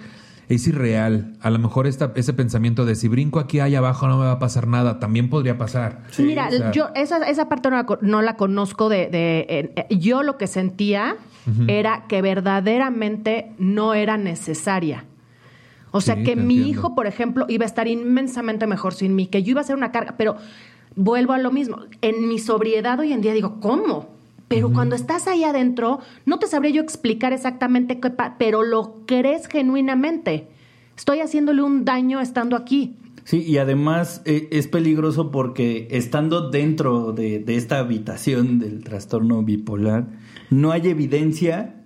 [0.49, 1.37] es irreal.
[1.41, 4.33] A lo mejor esta, ese pensamiento de si brinco aquí allá abajo no me va
[4.33, 6.03] a pasar nada, también podría pasar.
[6.17, 7.69] Mira, yo esa, esa parte
[8.01, 9.07] no la, conozco de...
[9.09, 11.17] de yo lo que sentía
[11.67, 15.05] era que verdaderamente no era necesaria.
[15.95, 19.43] O sea, que mi hijo, por ejemplo, iba a estar inmensamente mejor sin mí, que
[19.43, 20.35] yo iba a ser una carga, pero
[20.97, 21.77] vuelvo a lo mismo.
[22.01, 24.09] En mi sobriedad hoy en día digo, ¿cómo?
[24.49, 29.47] Pero cuando estás ahí adentro, no te sabría yo explicar exactamente qué, pero lo crees
[29.47, 30.49] genuinamente.
[30.97, 32.97] Estoy haciéndole un daño estando aquí.
[33.23, 39.43] Sí, y además eh, es peligroso porque estando dentro de, de, esta habitación del trastorno
[39.43, 40.09] bipolar,
[40.49, 41.85] no hay evidencia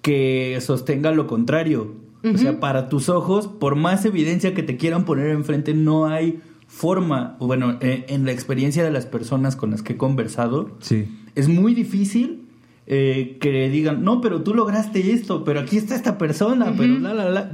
[0.00, 2.01] que sostenga lo contrario.
[2.24, 6.40] O sea, para tus ojos, por más evidencia que te quieran poner enfrente, no hay
[6.68, 11.06] forma, bueno, eh, en la experiencia de las personas con las que he conversado, sí.
[11.34, 12.42] es muy difícil
[12.86, 17.12] eh, que digan, no, pero tú lograste esto, pero aquí está esta persona, pero la,
[17.12, 17.50] la, la.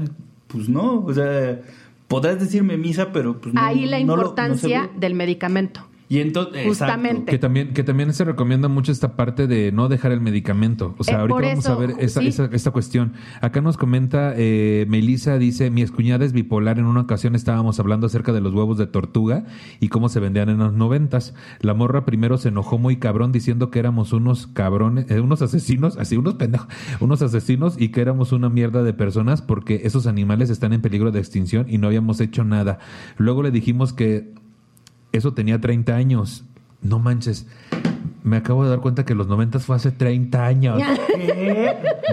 [0.46, 1.60] Pues no, o sea,
[2.06, 3.60] podrás decirme misa, pero pues no.
[3.60, 5.86] Ahí la importancia del medicamento.
[6.10, 7.30] Y entonces, justamente.
[7.30, 10.94] Que también, que también se recomienda mucho esta parte de no dejar el medicamento.
[10.96, 13.12] O sea, eh, ahorita vamos a ver esa, esta cuestión.
[13.42, 16.78] Acá nos comenta eh, Melissa, dice, mi escuñada es bipolar.
[16.78, 19.44] En una ocasión estábamos hablando acerca de los huevos de tortuga
[19.80, 21.34] y cómo se vendían en los noventas.
[21.60, 25.98] La morra primero se enojó muy cabrón diciendo que éramos unos cabrones, eh, unos asesinos,
[25.98, 26.68] así, unos pendejos,
[27.00, 31.10] unos asesinos y que éramos una mierda de personas porque esos animales están en peligro
[31.10, 32.78] de extinción y no habíamos hecho nada.
[33.18, 34.32] Luego le dijimos que
[35.12, 36.44] eso tenía 30 años.
[36.82, 37.46] No manches.
[38.24, 40.82] Me acabo de dar cuenta que los 90 fue hace 30 años.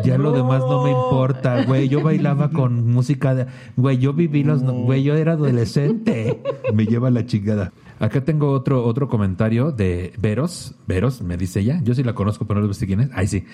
[0.03, 1.89] Ya lo demás no me importa, güey.
[1.89, 3.47] Yo bailaba con música de...
[3.75, 4.63] Güey, yo viví los...
[4.63, 6.41] Güey, yo era adolescente.
[6.73, 7.73] Me lleva la chingada.
[7.99, 10.75] Acá tengo otro, otro comentario de Veros.
[10.87, 11.81] Veros, me dice ella.
[11.83, 13.09] Yo sí la conozco, pero no sé quién es.
[13.13, 13.45] Ay, sí.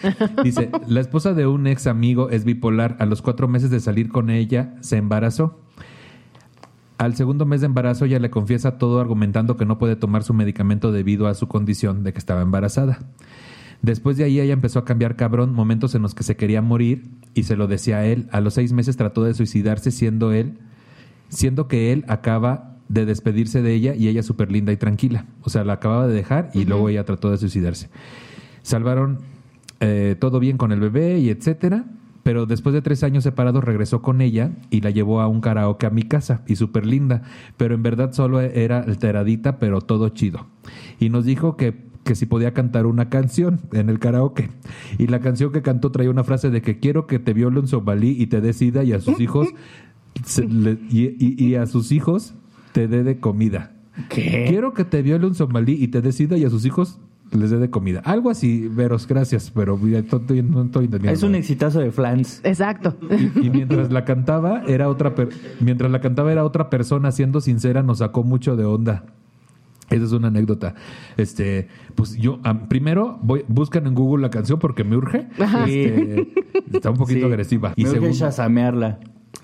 [0.43, 2.95] Dice, la esposa de un ex amigo es bipolar.
[2.99, 5.60] A los cuatro meses de salir con ella, se embarazó.
[7.01, 10.35] Al segundo mes de embarazo ella le confiesa todo argumentando que no puede tomar su
[10.35, 12.99] medicamento debido a su condición de que estaba embarazada.
[13.81, 17.09] Después de ahí ella empezó a cambiar cabrón, momentos en los que se quería morir
[17.33, 18.29] y se lo decía a él.
[18.31, 20.59] A los seis meses trató de suicidarse siendo él,
[21.29, 25.25] siendo que él acaba de despedirse de ella y ella súper linda y tranquila.
[25.41, 27.89] O sea, la acababa de dejar y luego ella trató de suicidarse.
[28.61, 29.21] Salvaron
[29.79, 31.83] eh, todo bien con el bebé y etcétera.
[32.23, 35.85] Pero después de tres años separados regresó con ella y la llevó a un karaoke
[35.87, 37.23] a mi casa y súper linda,
[37.57, 40.45] pero en verdad solo era alteradita, pero todo chido.
[40.99, 44.49] Y nos dijo que que si podía cantar una canción en el karaoke.
[44.97, 47.67] Y la canción que cantó traía una frase de que quiero que te viole un
[47.67, 49.49] somalí y te decida y a sus hijos
[50.25, 52.33] se le- y, y- y a sus hijos
[52.71, 53.73] te dé de comida.
[54.09, 54.45] ¿Qué?
[54.49, 56.99] Quiero que te viole un somalí y te decida y a sus hijos
[57.31, 58.01] les dé de comida.
[58.05, 61.09] Algo así, Veros, gracias, pero no estoy entendiendo.
[61.11, 62.41] Es un exitazo de flans.
[62.43, 62.95] Exacto.
[63.09, 65.29] Y, y mientras la cantaba era otra per-
[65.59, 69.03] mientras la cantaba era otra persona siendo sincera nos sacó mucho de onda
[69.89, 70.73] esa es una anécdota
[71.17, 75.65] este pues yo am, primero voy buscan en Google la canción porque me urge Ajá.
[75.67, 76.31] Este,
[76.71, 77.25] está un poquito Sí.
[77.25, 78.99] agresiva y Me urge segundo chasamearla.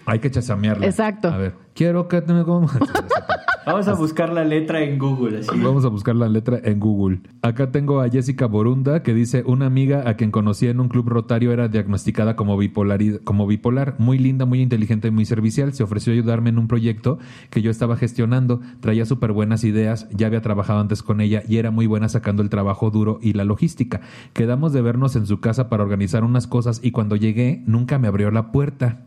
[0.08, 1.28] Hay que chasamearla Exacto.
[1.28, 2.76] a ver quiero que te me comas.
[3.68, 5.39] Vamos a buscar la letra en Google.
[5.39, 5.60] Así.
[5.60, 7.20] Vamos a buscar la letra en Google.
[7.41, 11.10] Acá tengo a Jessica Borunda que dice, una amiga a quien conocí en un club
[11.10, 15.74] rotario era diagnosticada como, bipolaridad, como bipolar, muy linda, muy inteligente y muy servicial.
[15.74, 18.62] Se ofreció a ayudarme en un proyecto que yo estaba gestionando.
[18.80, 22.41] Traía súper buenas ideas, ya había trabajado antes con ella y era muy buena sacando
[22.41, 23.99] el trabajo duro y la logística.
[24.32, 28.08] Quedamos de vernos en su casa para organizar unas cosas y cuando llegué nunca me
[28.08, 29.03] abrió la puerta.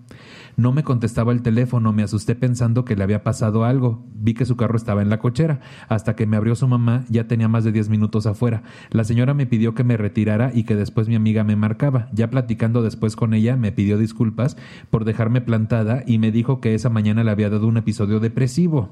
[0.57, 4.05] No me contestaba el teléfono, me asusté pensando que le había pasado algo.
[4.15, 5.61] Vi que su carro estaba en la cochera.
[5.89, 8.63] Hasta que me abrió su mamá, ya tenía más de 10 minutos afuera.
[8.91, 12.09] La señora me pidió que me retirara y que después mi amiga me marcaba.
[12.13, 14.57] Ya platicando después con ella, me pidió disculpas
[14.91, 18.91] por dejarme plantada y me dijo que esa mañana le había dado un episodio depresivo.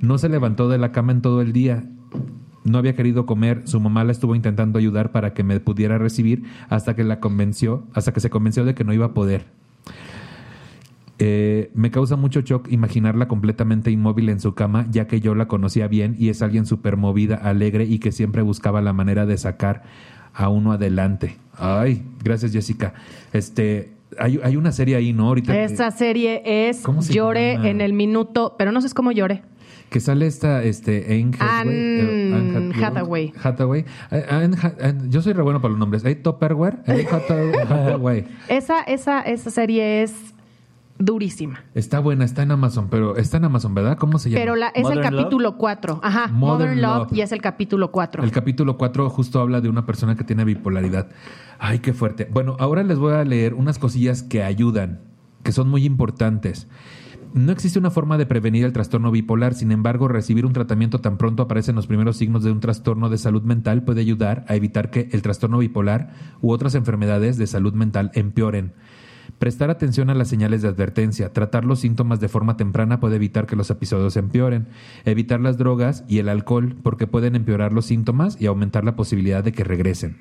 [0.00, 1.84] No se levantó de la cama en todo el día.
[2.64, 6.42] No había querido comer, su mamá la estuvo intentando ayudar para que me pudiera recibir
[6.68, 9.46] hasta que la convenció, hasta que se convenció de que no iba a poder.
[11.18, 15.48] Eh, me causa mucho shock imaginarla completamente inmóvil en su cama, ya que yo la
[15.48, 19.38] conocía bien y es alguien súper movida, alegre y que siempre buscaba la manera de
[19.38, 19.82] sacar
[20.34, 21.36] a uno adelante.
[21.58, 22.92] Ay, gracias Jessica.
[23.32, 25.28] Este, hay, hay una serie ahí, ¿no?
[25.28, 27.68] Ahorita Esta serie es ¿Cómo se Llore llama?
[27.70, 29.42] en el minuto, pero no sé cómo llore.
[29.88, 31.74] que sale esta, este, Anne Hathaway.
[31.74, 33.32] eh, Anne Hath- Hathaway.
[33.42, 33.84] Hathaway.
[34.10, 36.04] Eh, Anne Ha- Anne- yo soy re bueno para los nombres.
[36.04, 36.76] ¿Hay Tupperware?
[36.86, 37.06] Anne
[37.70, 38.26] Hathaway.
[38.48, 40.12] Esa, esa, esa serie es
[40.98, 41.64] durísima.
[41.74, 43.96] Está buena, está en Amazon, pero está en Amazon, ¿verdad?
[43.98, 44.40] ¿Cómo se llama?
[44.40, 46.00] Pero la, es Modern el capítulo 4.
[46.02, 46.28] Ajá.
[46.28, 47.12] Modern Modern, Love, Love.
[47.12, 48.22] y es el capítulo 4.
[48.22, 51.08] El capítulo 4 justo habla de una persona que tiene bipolaridad.
[51.58, 52.28] Ay, qué fuerte.
[52.30, 55.00] Bueno, ahora les voy a leer unas cosillas que ayudan,
[55.42, 56.68] que son muy importantes.
[57.36, 61.18] No existe una forma de prevenir el trastorno bipolar, sin embargo, recibir un tratamiento tan
[61.18, 64.90] pronto aparecen los primeros signos de un trastorno de salud mental puede ayudar a evitar
[64.90, 68.72] que el trastorno bipolar u otras enfermedades de salud mental empeoren.
[69.38, 73.46] Prestar atención a las señales de advertencia, tratar los síntomas de forma temprana puede evitar
[73.46, 74.68] que los episodios empeoren.
[75.04, 79.44] Evitar las drogas y el alcohol porque pueden empeorar los síntomas y aumentar la posibilidad
[79.44, 80.16] de que regresen.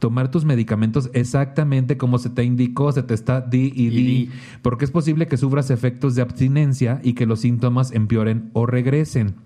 [0.00, 4.30] Tomar tus medicamentos exactamente como se te indicó, se te está di y di, di.
[4.62, 9.36] porque es posible que sufras efectos de abstinencia y que los síntomas empeoren o regresen.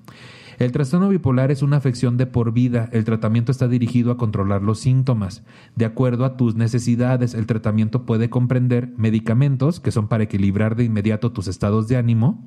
[0.61, 2.91] El trastorno bipolar es una afección de por vida.
[2.93, 5.43] El tratamiento está dirigido a controlar los síntomas.
[5.75, 10.85] De acuerdo a tus necesidades, el tratamiento puede comprender medicamentos, que son para equilibrar de
[10.85, 12.45] inmediato tus estados de ánimo,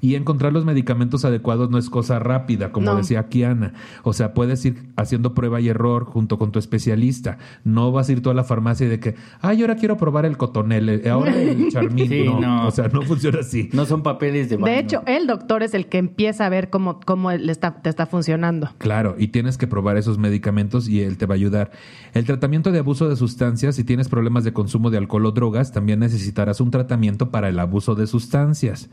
[0.00, 2.96] y encontrar los medicamentos adecuados no es cosa rápida, como No.
[2.96, 3.74] decía Kiana.
[4.02, 7.38] O sea, puedes ir haciendo prueba y error junto con tu especialista.
[7.64, 10.24] No vas a ir tú a la farmacia y de que, ay, ahora quiero probar
[10.26, 12.08] el cotonel, eh, ahora el charmín.
[12.08, 12.66] Sí, no, no.
[12.66, 13.68] o sea, no funciona así.
[13.72, 14.72] No son papeles de baño.
[14.72, 17.90] De hecho, el doctor es el que empieza a ver cómo, cómo le está, te
[17.90, 18.70] está funcionando.
[18.78, 21.70] Claro, y tienes que probar esos medicamentos y él te va a ayudar.
[22.14, 25.72] El tratamiento de abuso de sustancias, si tienes problemas de consumo de alcohol o drogas,
[25.72, 28.88] también necesitarás un tratamiento para el abuso de sustancias.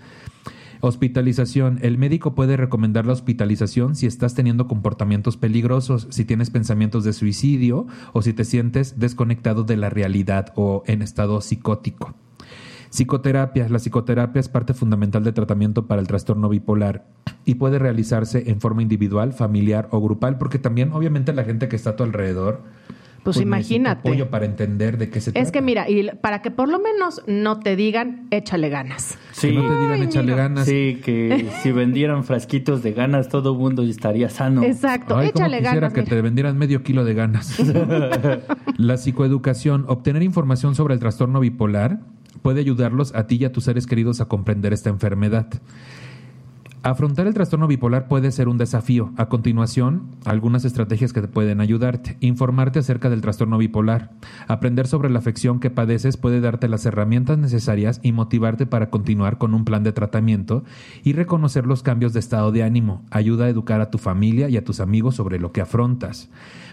[0.82, 1.80] Hospitalización.
[1.82, 7.14] El médico puede recomendar la hospitalización si estás teniendo comportamientos peligrosos, si tienes pensamientos de
[7.14, 12.14] suicidio o si te sientes desconectado de la realidad o en estado psicótico.
[12.90, 13.68] Psicoterapia.
[13.68, 17.06] La psicoterapia es parte fundamental del tratamiento para el trastorno bipolar
[17.44, 21.76] y puede realizarse en forma individual, familiar o grupal, porque también obviamente la gente que
[21.76, 22.62] está a tu alrededor
[23.34, 24.08] Pues, imagínate.
[24.08, 25.44] apoyo para entender de qué se trata.
[25.44, 29.18] Es que mira, y para que por lo menos no te digan, échale ganas.
[29.32, 29.48] Sí.
[29.48, 30.66] Que no te digan échale ganas.
[30.66, 34.64] Sí, que si vendieran frasquitos de ganas, todo el mundo estaría sano.
[34.64, 35.94] Exacto, Ay, cómo échale quisiera ganas.
[35.94, 36.16] que mira.
[36.16, 37.58] te vendieran medio kilo de ganas.
[38.78, 42.00] la psicoeducación, obtener información sobre el trastorno bipolar
[42.44, 45.48] puede ayudarlos a ti y a tus seres queridos a comprender esta enfermedad.
[46.86, 49.12] Afrontar el trastorno bipolar puede ser un desafío.
[49.18, 52.16] A continuación, algunas estrategias que te pueden ayudarte.
[52.20, 54.12] Informarte acerca del trastorno bipolar.
[54.48, 59.40] Aprender sobre la afección que padeces puede darte las herramientas necesarias y motivarte para continuar
[59.40, 60.64] con un plan de tratamiento
[61.04, 63.04] y reconocer los cambios de estado de ánimo.
[63.10, 66.30] Ayuda a educar a tu familia y a tus amigos sobre lo que afrontas.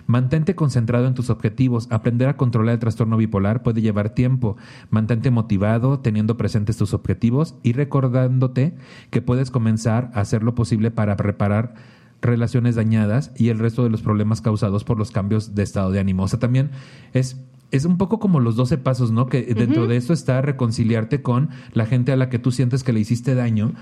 [0.06, 1.86] Mantente concentrado en tus objetivos.
[1.90, 4.56] Aprender a controlar el trastorno bipolar puede llevar tiempo.
[4.90, 8.74] Mantente motivado, teniendo presentes tus objetivos y recordándote
[9.10, 11.74] que puedes comenzar a hacer lo posible para reparar
[12.20, 16.00] relaciones dañadas y el resto de los problemas causados por los cambios de estado de
[16.00, 16.22] ánimo.
[16.22, 16.70] O sea, también
[17.12, 17.36] es
[17.72, 19.26] es un poco como los 12 pasos, ¿no?
[19.26, 22.92] Que dentro de eso está reconciliarte con la gente a la que tú sientes que
[22.92, 23.72] le hiciste daño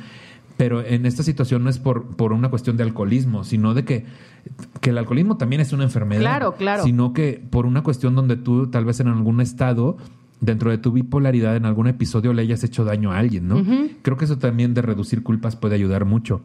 [0.61, 4.05] pero en esta situación no es por, por una cuestión de alcoholismo, sino de que,
[4.83, 6.21] que el alcoholismo también es una enfermedad.
[6.21, 6.85] Claro, claro.
[6.85, 9.97] Sino que por una cuestión donde tú tal vez en algún estado
[10.39, 13.65] dentro de tu bipolaridad en algún episodio le hayas hecho daño a alguien, ¿no?
[14.03, 16.43] Creo que eso también de reducir culpas puede ayudar mucho.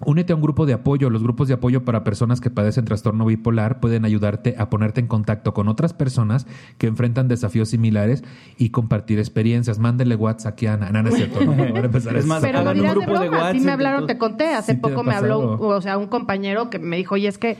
[0.00, 1.08] Únete a un grupo de apoyo.
[1.08, 5.06] Los grupos de apoyo para personas que padecen trastorno bipolar pueden ayudarte a ponerte en
[5.06, 6.46] contacto con otras personas
[6.78, 8.24] que enfrentan desafíos similares
[8.58, 9.78] y compartir experiencias.
[9.78, 10.90] Mándele WhatsApp aquí a Ana.
[10.90, 11.44] No, no es cierto.
[11.44, 13.52] No, van a empezar Es más, Pero hagan lo un dirás de grupo de broma.
[13.52, 14.54] Sí WhatsApp me hablaron, te conté.
[14.54, 15.68] Hace Sí poco me habló, pasado.
[15.68, 17.56] o sea, un compañero que me dijo, oye, es que,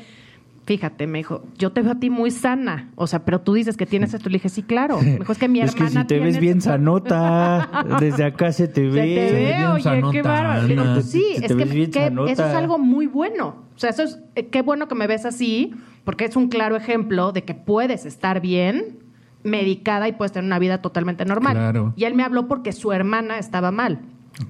[0.66, 2.90] fíjate, me dijo, yo te veo a ti muy sana.
[2.94, 4.28] O sea, pero tú dices que tienes esto.
[4.28, 4.98] Le dije, sí, claro.
[5.02, 6.70] Me dijo, es que mi Es que hermana si te tiene ves bien esto".
[6.70, 7.68] sanota,
[8.00, 9.02] desde acá se te Se ve.
[9.14, 11.00] te ve, bien oye, qué bárbaro.
[11.02, 13.64] Sí, Se te es que, que eso es algo muy bueno.
[13.76, 15.72] O sea, eso es, eh, qué bueno que me ves así,
[16.04, 18.98] porque es un claro ejemplo de que puedes estar bien,
[19.42, 21.54] medicada y puedes tener una vida totalmente normal.
[21.54, 21.92] Claro.
[21.96, 23.98] Y él me habló porque su hermana estaba mal.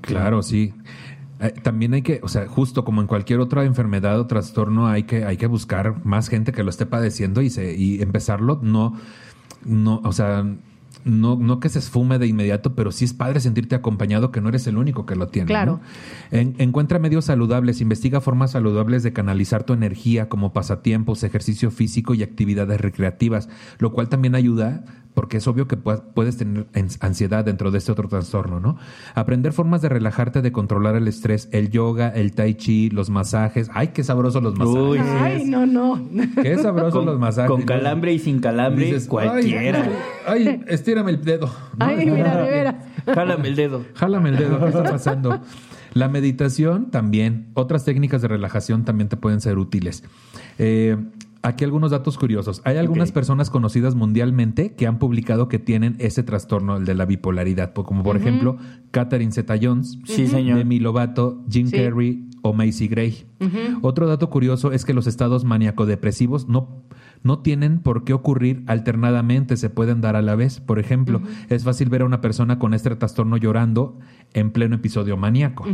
[0.02, 0.72] Claro, sí.
[1.41, 5.03] Eh, también hay que, o sea, justo como en cualquier otra enfermedad o trastorno, hay
[5.03, 8.95] que, hay que buscar más gente que lo esté padeciendo y, se, y empezarlo, no,
[9.64, 10.45] no, o sea,
[11.05, 14.49] no, no que se esfume de inmediato, pero sí es padre sentirte acompañado que no
[14.49, 15.49] eres el único que lo tiene.
[15.49, 15.80] Claro.
[16.30, 16.39] ¿no?
[16.39, 22.14] En- encuentra medios saludables, investiga formas saludables de canalizar tu energía como pasatiempos, ejercicio físico
[22.14, 26.66] y actividades recreativas, lo cual también ayuda porque es obvio que puedes tener
[27.00, 28.76] ansiedad dentro de este otro trastorno, ¿no?
[29.14, 33.70] Aprender formas de relajarte, de controlar el estrés, el yoga, el tai chi, los masajes.
[33.72, 34.82] ¡Ay, qué sabrosos los masajes!
[34.82, 34.98] Uy.
[34.98, 36.00] Ay, no, no.
[36.42, 37.50] ¡Qué sabrosos los masajes!
[37.50, 39.88] con calambre y sin calambre, Dices, cualquiera.
[40.26, 41.46] ¡Ay, ay, estírame el dedo!
[41.46, 41.86] ¿no?
[41.86, 42.74] Ay, mira, de veras.
[43.06, 43.84] Jálame el dedo.
[43.94, 45.40] Jálame el dedo, ¿qué está pasando?
[45.92, 50.02] La meditación también, otras técnicas de relajación también te pueden ser útiles.
[50.58, 50.96] Eh,
[51.45, 52.61] aquí algunos datos curiosos.
[52.64, 57.07] Hay algunas personas conocidas mundialmente que han publicado que tienen ese trastorno, el de la
[57.07, 58.57] bipolaridad, po- como por ejemplo
[58.90, 60.59] Catherine Zeta-Jones, Sí, señor.
[60.59, 61.76] Demi Lovato, Jim Sí.
[61.76, 63.26] Carrey o Macy Gray.
[63.82, 66.82] Otro dato curioso es que los estados maníaco-depresivos no,
[67.22, 70.61] no tienen por qué ocurrir alternadamente, se pueden dar a la vez.
[70.61, 73.99] Por ejemplo, es fácil ver a una persona con este trastorno llorando
[74.34, 75.64] en pleno episodio maníaco.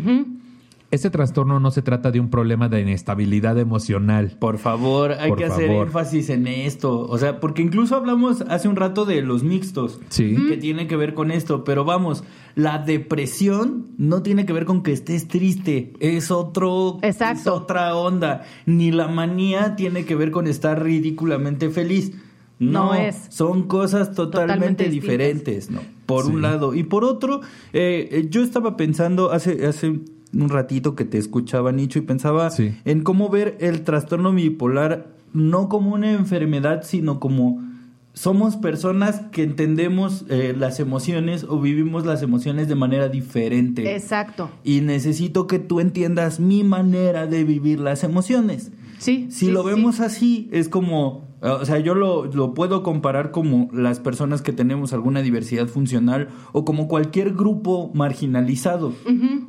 [0.91, 4.37] Este trastorno no se trata de un problema de inestabilidad emocional.
[4.41, 7.03] Por favor, hay Por que hacer énfasis en esto.
[7.03, 10.01] O sea, porque incluso hablamos hace un rato de los mixtos.
[10.09, 10.35] Sí.
[10.49, 11.63] Que tiene que ver con esto.
[11.63, 12.25] Pero vamos,
[12.57, 15.93] la depresión no tiene que ver con que estés triste.
[16.01, 16.99] Es otro.
[17.03, 17.41] Exacto.
[17.41, 18.43] Es otra onda.
[18.67, 22.13] Ni la manía tiene que ver con estar ridículamente feliz.
[22.59, 23.27] No, No es.
[23.31, 25.81] Son cosas totalmente, Totalmente diferentes, ¿no?
[26.07, 26.33] Por Sí.
[26.33, 26.75] un lado.
[26.75, 27.41] Y por otro,
[27.73, 30.01] eh, eh, yo estaba pensando hace, hace
[30.33, 32.75] un ratito que te escuchaba, Nicho, y pensaba Sí.
[32.85, 37.63] en cómo ver el trastorno bipolar no como una enfermedad, sino como
[38.13, 43.95] somos personas que entendemos eh, las emociones o vivimos las emociones de manera diferente.
[43.95, 44.51] Exacto.
[44.65, 48.73] Y necesito que tú entiendas mi manera de vivir las emociones.
[48.99, 49.29] Sí.
[49.31, 49.69] Si sí, lo sí.
[49.71, 54.53] vemos así, es como, o sea, yo lo, lo puedo comparar como las personas que
[54.53, 58.93] tenemos alguna diversidad funcional o como cualquier grupo marginalizado.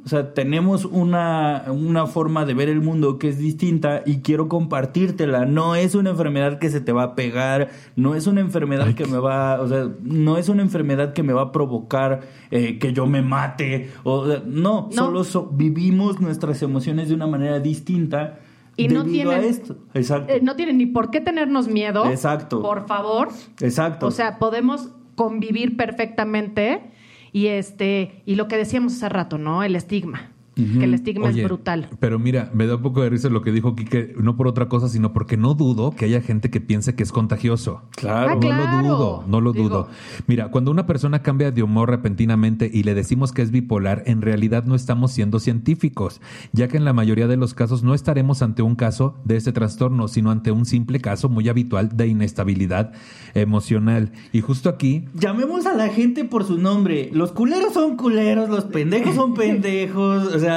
[0.06, 4.48] O sea, tenemos una, una forma de ver el mundo que es distinta y quiero
[4.48, 5.46] compartírtela.
[5.46, 9.06] No es una enfermedad que se te va a pegar, no es una enfermedad que
[9.06, 12.22] me va, o sea, no es una enfermedad que me va a provocar
[12.52, 13.90] eh, que yo me mate.
[14.04, 15.06] O, sea, no, No.
[15.06, 18.40] solo so- vivimos nuestras emociones de una manera distinta.
[18.78, 19.78] Y no tienen- esto.
[19.94, 20.34] Exacto.
[20.34, 22.06] Eh, no tienen ni por qué tenernos miedo.
[22.10, 22.62] Exacto.
[22.62, 23.30] Por favor.
[23.60, 24.08] Exacto.
[24.08, 26.92] O sea, podemos convivir perfectamente
[27.32, 29.64] y este y lo que decíamos hace rato, ¿no?
[29.64, 30.32] El estigma.
[30.80, 31.90] Que el estigma Oye, es brutal.
[32.00, 34.68] Pero mira, me da un poco de risa lo que dijo Quique, no por otra
[34.70, 37.82] cosa, sino porque no dudo que haya gente que piense que es contagioso.
[37.92, 38.32] claro.
[38.32, 38.82] Ah, No claro.
[38.82, 39.88] lo dudo, no lo Digo- dudo.
[40.28, 44.22] Mira, cuando una persona cambia de humor repentinamente y le decimos que es bipolar, en
[44.22, 46.22] realidad no estamos siendo científicos,
[46.54, 49.52] ya que en la mayoría de los casos no estaremos ante un caso de este
[49.52, 52.92] trastorno, sino ante un simple caso muy habitual de inestabilidad
[53.34, 54.12] emocional.
[54.32, 57.10] Y justo aquí, Llamemos a la gente por su nombre.
[57.14, 60.34] Los culeros son culeros, los pendejos son pendejos.
[60.34, 60.51] O sea,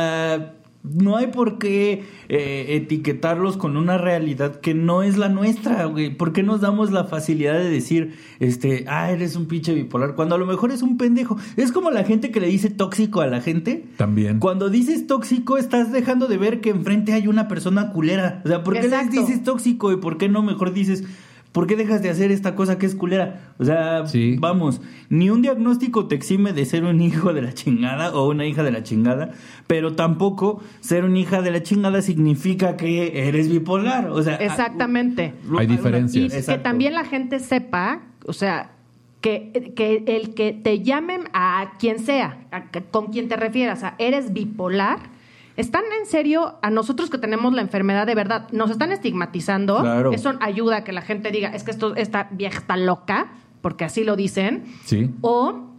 [0.84, 6.14] No hay por qué eh, etiquetarlos con una realidad que no es la nuestra, güey.
[6.14, 10.34] ¿Por qué nos damos la facilidad de decir, este, ah, eres un pinche bipolar, cuando
[10.34, 11.38] a lo mejor es un pendejo?
[11.56, 13.86] Es como la gente que le dice tóxico a la gente.
[13.96, 14.40] También.
[14.40, 18.42] Cuando dices tóxico, estás dejando de ver que enfrente hay una persona culera.
[18.44, 19.20] O sea, ¿por qué les Exacto.
[19.22, 21.04] dices tóxico y por qué no mejor dices,
[21.54, 23.54] ¿por qué dejas de hacer esta cosa que es culera?
[23.58, 24.36] O sea, Sí.
[24.38, 28.44] vamos, ni un diagnóstico te exime de ser un hijo de la chingada o una
[28.44, 29.30] hija de la chingada,
[29.68, 34.10] pero tampoco ser una hija de la chingada significa que eres bipolar.
[34.10, 35.32] O sea, Exactamente.
[35.56, 36.24] Hay diferencias.
[36.26, 36.62] Y que Exacto.
[36.64, 38.72] también la gente sepa, o sea,
[39.20, 43.82] que, que el que te llamen a quien sea, a que- con quien te refieras,
[43.84, 44.98] a eres bipolar,
[45.56, 49.80] están en serio a nosotros que tenemos la enfermedad de verdad, nos están estigmatizando.
[49.80, 50.12] Claro.
[50.12, 53.84] Eso ayuda a que la gente diga, es que esto, esta vieja está loca, porque
[53.84, 54.64] así lo dicen.
[54.84, 55.10] Sí.
[55.20, 55.70] O,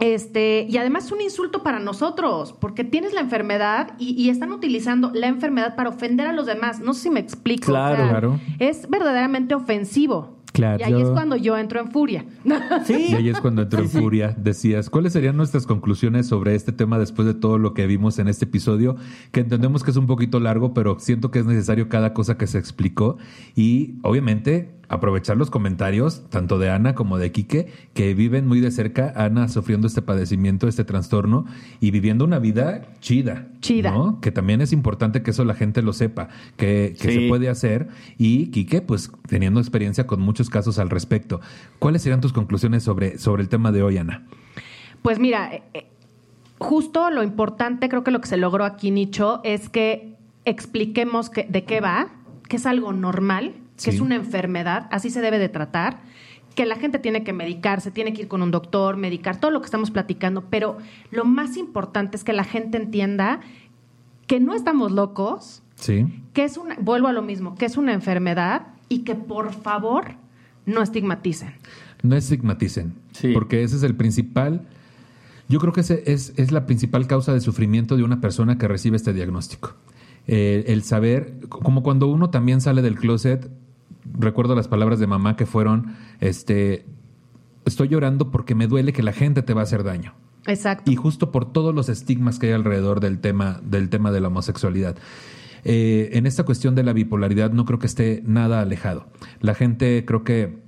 [0.00, 4.52] este, y además es un insulto para nosotros, porque tienes la enfermedad y, y están
[4.52, 6.80] utilizando la enfermedad para ofender a los demás.
[6.80, 7.66] No sé si me explico.
[7.66, 8.08] Claro.
[8.08, 8.40] Claro.
[8.58, 10.37] Es verdaderamente ofensivo.
[10.58, 10.80] Claro.
[10.80, 12.24] Y ahí es cuando yo entro en furia.
[12.84, 13.08] Sí.
[13.10, 14.34] Y ahí es cuando entró en furia.
[14.36, 18.28] Decías, ¿cuáles serían nuestras conclusiones sobre este tema después de todo lo que vimos en
[18.28, 18.96] este episodio?
[19.30, 22.46] Que entendemos que es un poquito largo, pero siento que es necesario cada cosa que
[22.46, 23.18] se explicó.
[23.54, 28.70] Y obviamente aprovechar los comentarios, tanto de Ana como de Quique, que viven muy de
[28.70, 31.44] cerca, Ana sufriendo este padecimiento, este trastorno,
[31.80, 33.48] y viviendo una vida chida.
[33.60, 33.90] Chida.
[33.90, 34.20] ¿no?
[34.20, 37.14] Que también es importante que eso la gente lo sepa, que, que Sí.
[37.20, 37.88] se puede hacer.
[38.16, 41.40] Y Quique, pues teniendo experiencia con muchos casos al respecto.
[41.78, 44.24] ¿Cuáles serían tus conclusiones sobre, sobre el tema de hoy, Ana?
[45.02, 45.86] Pues mira, eh, eh,
[46.58, 50.14] justo lo importante, creo que lo que se logró aquí, Nicho, es que
[50.44, 52.08] expliquemos que, de qué va,
[52.48, 53.96] que es algo normal, que Sí.
[53.96, 56.00] es una enfermedad, así se debe de tratar,
[56.54, 59.60] que la gente tiene que medicarse, tiene que ir con un doctor, medicar, todo lo
[59.60, 60.76] que estamos platicando, pero
[61.12, 63.40] lo más importante es que la gente entienda
[64.26, 66.04] que no estamos locos, Sí.
[66.32, 70.16] que es una, vuelvo a lo mismo, que es una enfermedad y que por favor
[70.66, 71.54] no estigmaticen.
[72.02, 72.94] No estigmaticen.
[73.12, 73.32] Sí.
[73.32, 74.66] Porque ese es el principal.
[75.48, 78.66] Yo creo que ese es, es la principal causa de sufrimiento de una persona que
[78.68, 79.74] recibe este diagnóstico.
[80.26, 83.48] Eh, el saber, como cuando uno también sale del closet,
[84.18, 86.86] recuerdo las palabras de mamá que fueron, este,
[87.64, 90.14] estoy llorando porque me duele que la gente te va a hacer daño.
[90.46, 90.90] Exacto.
[90.90, 94.28] y justo por todos los estigmas que hay alrededor del tema del tema de la
[94.28, 94.96] homosexualidad.
[95.64, 99.06] Eh, en esta cuestión de la bipolaridad no creo que esté nada alejado.
[99.40, 100.67] La gente creo que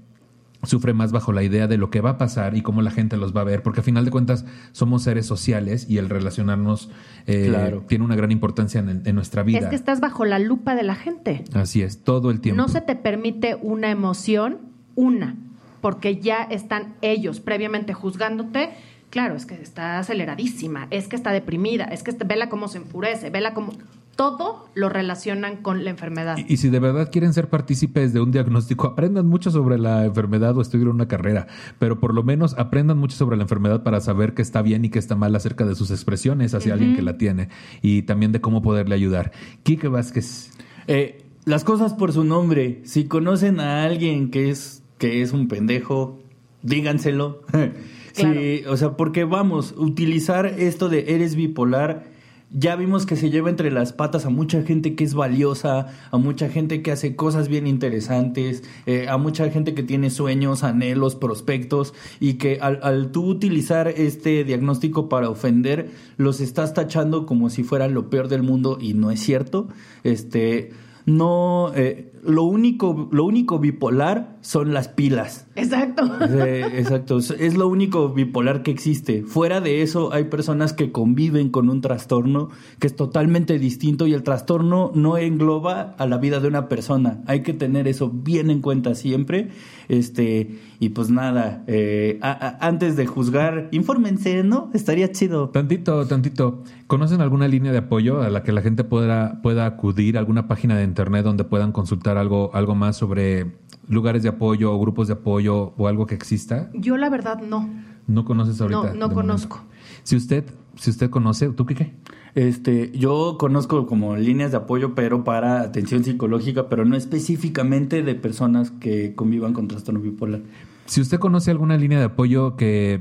[0.62, 3.16] sufre más bajo la idea de lo que va a pasar y cómo la gente
[3.16, 6.90] los va a ver, porque a final de cuentas somos seres sociales y el relacionarnos
[7.26, 7.84] eh, Claro.
[7.88, 9.58] tiene una gran importancia en, en nuestra vida.
[9.58, 11.44] Es que estás bajo la lupa de la gente.
[11.54, 12.60] Así es, todo el tiempo.
[12.60, 14.58] No se te permite una emoción,
[14.94, 15.36] una,
[15.80, 18.70] porque ya están ellos previamente juzgándote.
[19.10, 23.30] Claro, es que está aceleradísima, es que está deprimida, es que vela cómo se enfurece,
[23.30, 23.72] vela cómo...
[24.20, 26.36] Todo lo relacionan con la enfermedad.
[26.36, 30.04] Y, y si de verdad quieren ser partícipes de un diagnóstico, aprendan mucho sobre la
[30.04, 31.46] enfermedad o estudien una carrera,
[31.78, 34.90] pero por lo menos aprendan mucho sobre la enfermedad para saber qué está bien y
[34.90, 37.48] qué está mal acerca de sus expresiones hacia alguien que la tiene
[37.80, 39.32] y también de cómo poderle ayudar.
[39.62, 40.50] Quique Vázquez.
[40.86, 42.82] Eh, las cosas por su nombre.
[42.84, 46.20] Si conocen a alguien que es, que es un pendejo,
[46.62, 47.42] díganselo.
[48.12, 52.09] Sí, o sea, porque vamos, utilizar esto de eres bipolar,
[52.52, 56.16] ya vimos que se lleva entre las patas a mucha gente que es valiosa, a
[56.18, 61.14] mucha gente que hace cosas bien interesantes, eh, a mucha gente que tiene sueños, anhelos,
[61.14, 67.62] prospectos, y que al, tú utilizar este diagnóstico para ofender, los estás tachando como si
[67.62, 69.68] fueran lo peor del mundo y no es cierto.
[70.02, 70.70] Este,
[71.06, 75.46] no, eh, lo único, lo único bipolar son las pilas.
[75.56, 76.02] Exacto.
[76.30, 79.22] Eh, exacto, es- lo único bipolar que existe.
[79.22, 82.48] Fuera de eso, hay personas que conviven con un trastorno
[82.78, 87.22] que es totalmente distinto y el trastorno no engloba a la vida de una persona.
[87.26, 89.48] Hay que tener eso bien en cuenta siempre.
[89.88, 94.70] Este, y pues nada, eh, a- a- antes de juzgar, infórmense, ¿no?
[94.72, 95.48] Estaría chido.
[95.48, 96.62] Tantito, tantito.
[96.86, 100.76] ¿Conocen alguna línea de apoyo a la que la gente pueda, pueda acudir, alguna página
[100.76, 103.52] de internet donde puedan consultar algo, algo más sobre
[103.88, 106.70] lugares de apoyo o grupos de apoyo o algo que exista?
[106.74, 107.68] Yo la verdad no.
[108.06, 108.78] ¿No conoces ahorita?
[108.78, 109.14] No, no momento?
[109.14, 109.64] conozco.
[110.02, 110.44] Si usted,
[110.76, 111.94] si usted conoce, ¿tú qué qué?
[112.34, 118.14] Este, yo conozco como líneas de apoyo, pero para atención psicológica, pero no específicamente de
[118.14, 120.40] personas que convivan con trastorno bipolar.
[120.86, 123.00] Si usted conoce alguna línea de apoyo que,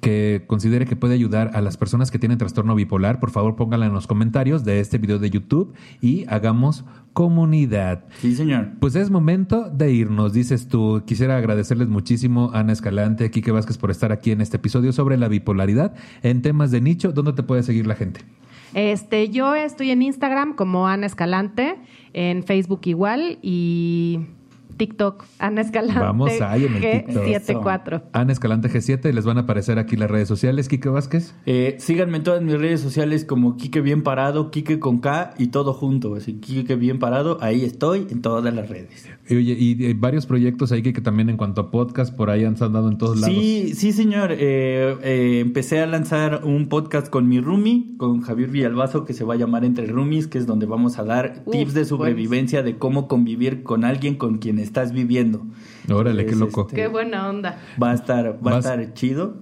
[0.00, 3.86] que considere que puede ayudar a las personas que tienen trastorno bipolar, por favor póngala
[3.86, 8.04] en los comentarios de este video de YouTube y hagamos comunidad.
[8.20, 8.70] Sí, señor.
[8.80, 11.02] Pues es momento de irnos, dices tú.
[11.06, 15.16] Quisiera agradecerles muchísimo a Ana Escalante, Quique Vázquez por estar aquí en este episodio sobre
[15.16, 17.12] la bipolaridad en temas de nicho.
[17.12, 18.20] ¿Dónde te puede seguir la gente?
[18.74, 21.76] Este, yo estoy en Instagram como Ana Escalante,
[22.12, 24.20] en Facebook igual y
[24.78, 26.00] TikTok, Ana Escalante.
[26.00, 28.04] Vamos ahí en el G74.
[28.12, 30.68] Ana Escalante G7 y les van a aparecer aquí las redes sociales.
[30.68, 31.34] Kike Vázquez.
[31.46, 35.48] Eh, síganme en todas mis redes sociales como Kike Bien Parado, Kike con K y
[35.48, 36.14] todo junto.
[36.14, 39.08] Así, Kike Bien Parado, ahí estoy en todas las redes.
[39.28, 42.30] Y, oye, y, y varios proyectos ahí que, que también en cuanto a podcast por
[42.30, 43.34] ahí han andado en todos lados.
[43.34, 44.32] Sí, sí, señor.
[44.32, 49.24] Eh, eh, empecé a lanzar un podcast con mi roomie, con Javier Villalbazo, que se
[49.24, 52.62] va a llamar Entre Roomies, que es donde vamos a dar Uf, tips de sobrevivencia,
[52.62, 55.44] de cómo convivir con alguien con quien estás viviendo.
[55.90, 56.62] Órale, qué Es, loco.
[56.62, 57.58] este, Qué buena onda.
[57.82, 59.36] Va a estar, va a estar chido.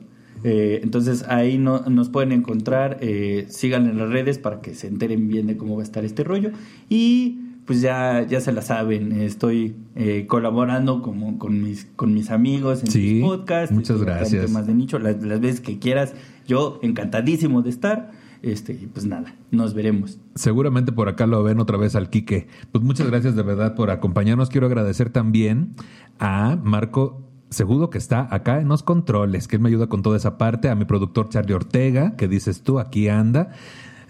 [0.44, 4.86] Eh, entonces ahí no, nos pueden encontrar, eh, sigan en las redes para que se
[4.86, 6.50] enteren bien de cómo va a estar este rollo.
[6.88, 12.30] Y pues ya, ya se la saben, estoy eh, colaborando como con mis, con mis
[12.30, 13.74] amigos en Sí, mis podcasts.
[13.74, 14.46] muchas gracias.
[14.46, 16.14] temas de nicho, las, las veces que quieras,
[16.46, 18.12] yo encantadísimo de estar.
[18.42, 20.18] Este, y pues nada, nos veremos.
[20.34, 22.48] Seguramente por acá lo ven otra vez al Quique.
[22.72, 24.48] Pues muchas gracias de verdad por acompañarnos.
[24.48, 25.74] Quiero agradecer también
[26.18, 30.16] a Marco Segudo que está acá en los controles, que él me ayuda con toda
[30.16, 33.50] esa parte, a mi productor Charlie Ortega, que dices tú, aquí anda.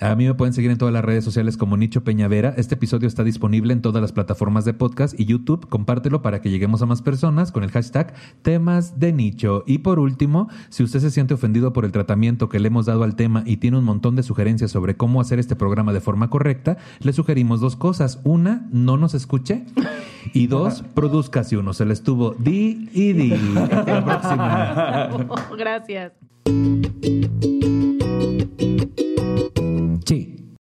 [0.01, 2.53] A mí me pueden seguir en todas las redes sociales como Nicho Peñavera.
[2.59, 5.69] Este episodio está disponible en todas las plataformas de podcast y YouTube.
[5.69, 8.13] Compártelo para que lleguemos a más personas con el hashtag
[8.43, 9.65] temas de nicho.
[9.67, 13.05] Y por último, si usted se siente ofendido por el tratamiento que le hemos dado
[13.05, 16.29] al tema y tiene un montón de sugerencias sobre cómo hacer este programa de forma
[16.29, 18.21] correcta, le sugerimos dos cosas.
[18.25, 19.65] Una, no nos escuche.
[20.35, 21.73] Y dos, produzcase uno.
[21.73, 23.33] Se le estuvo di y di.
[23.33, 25.57] Hasta la próxima.
[25.57, 26.13] Gracias.
[30.07, 30.46] Sí.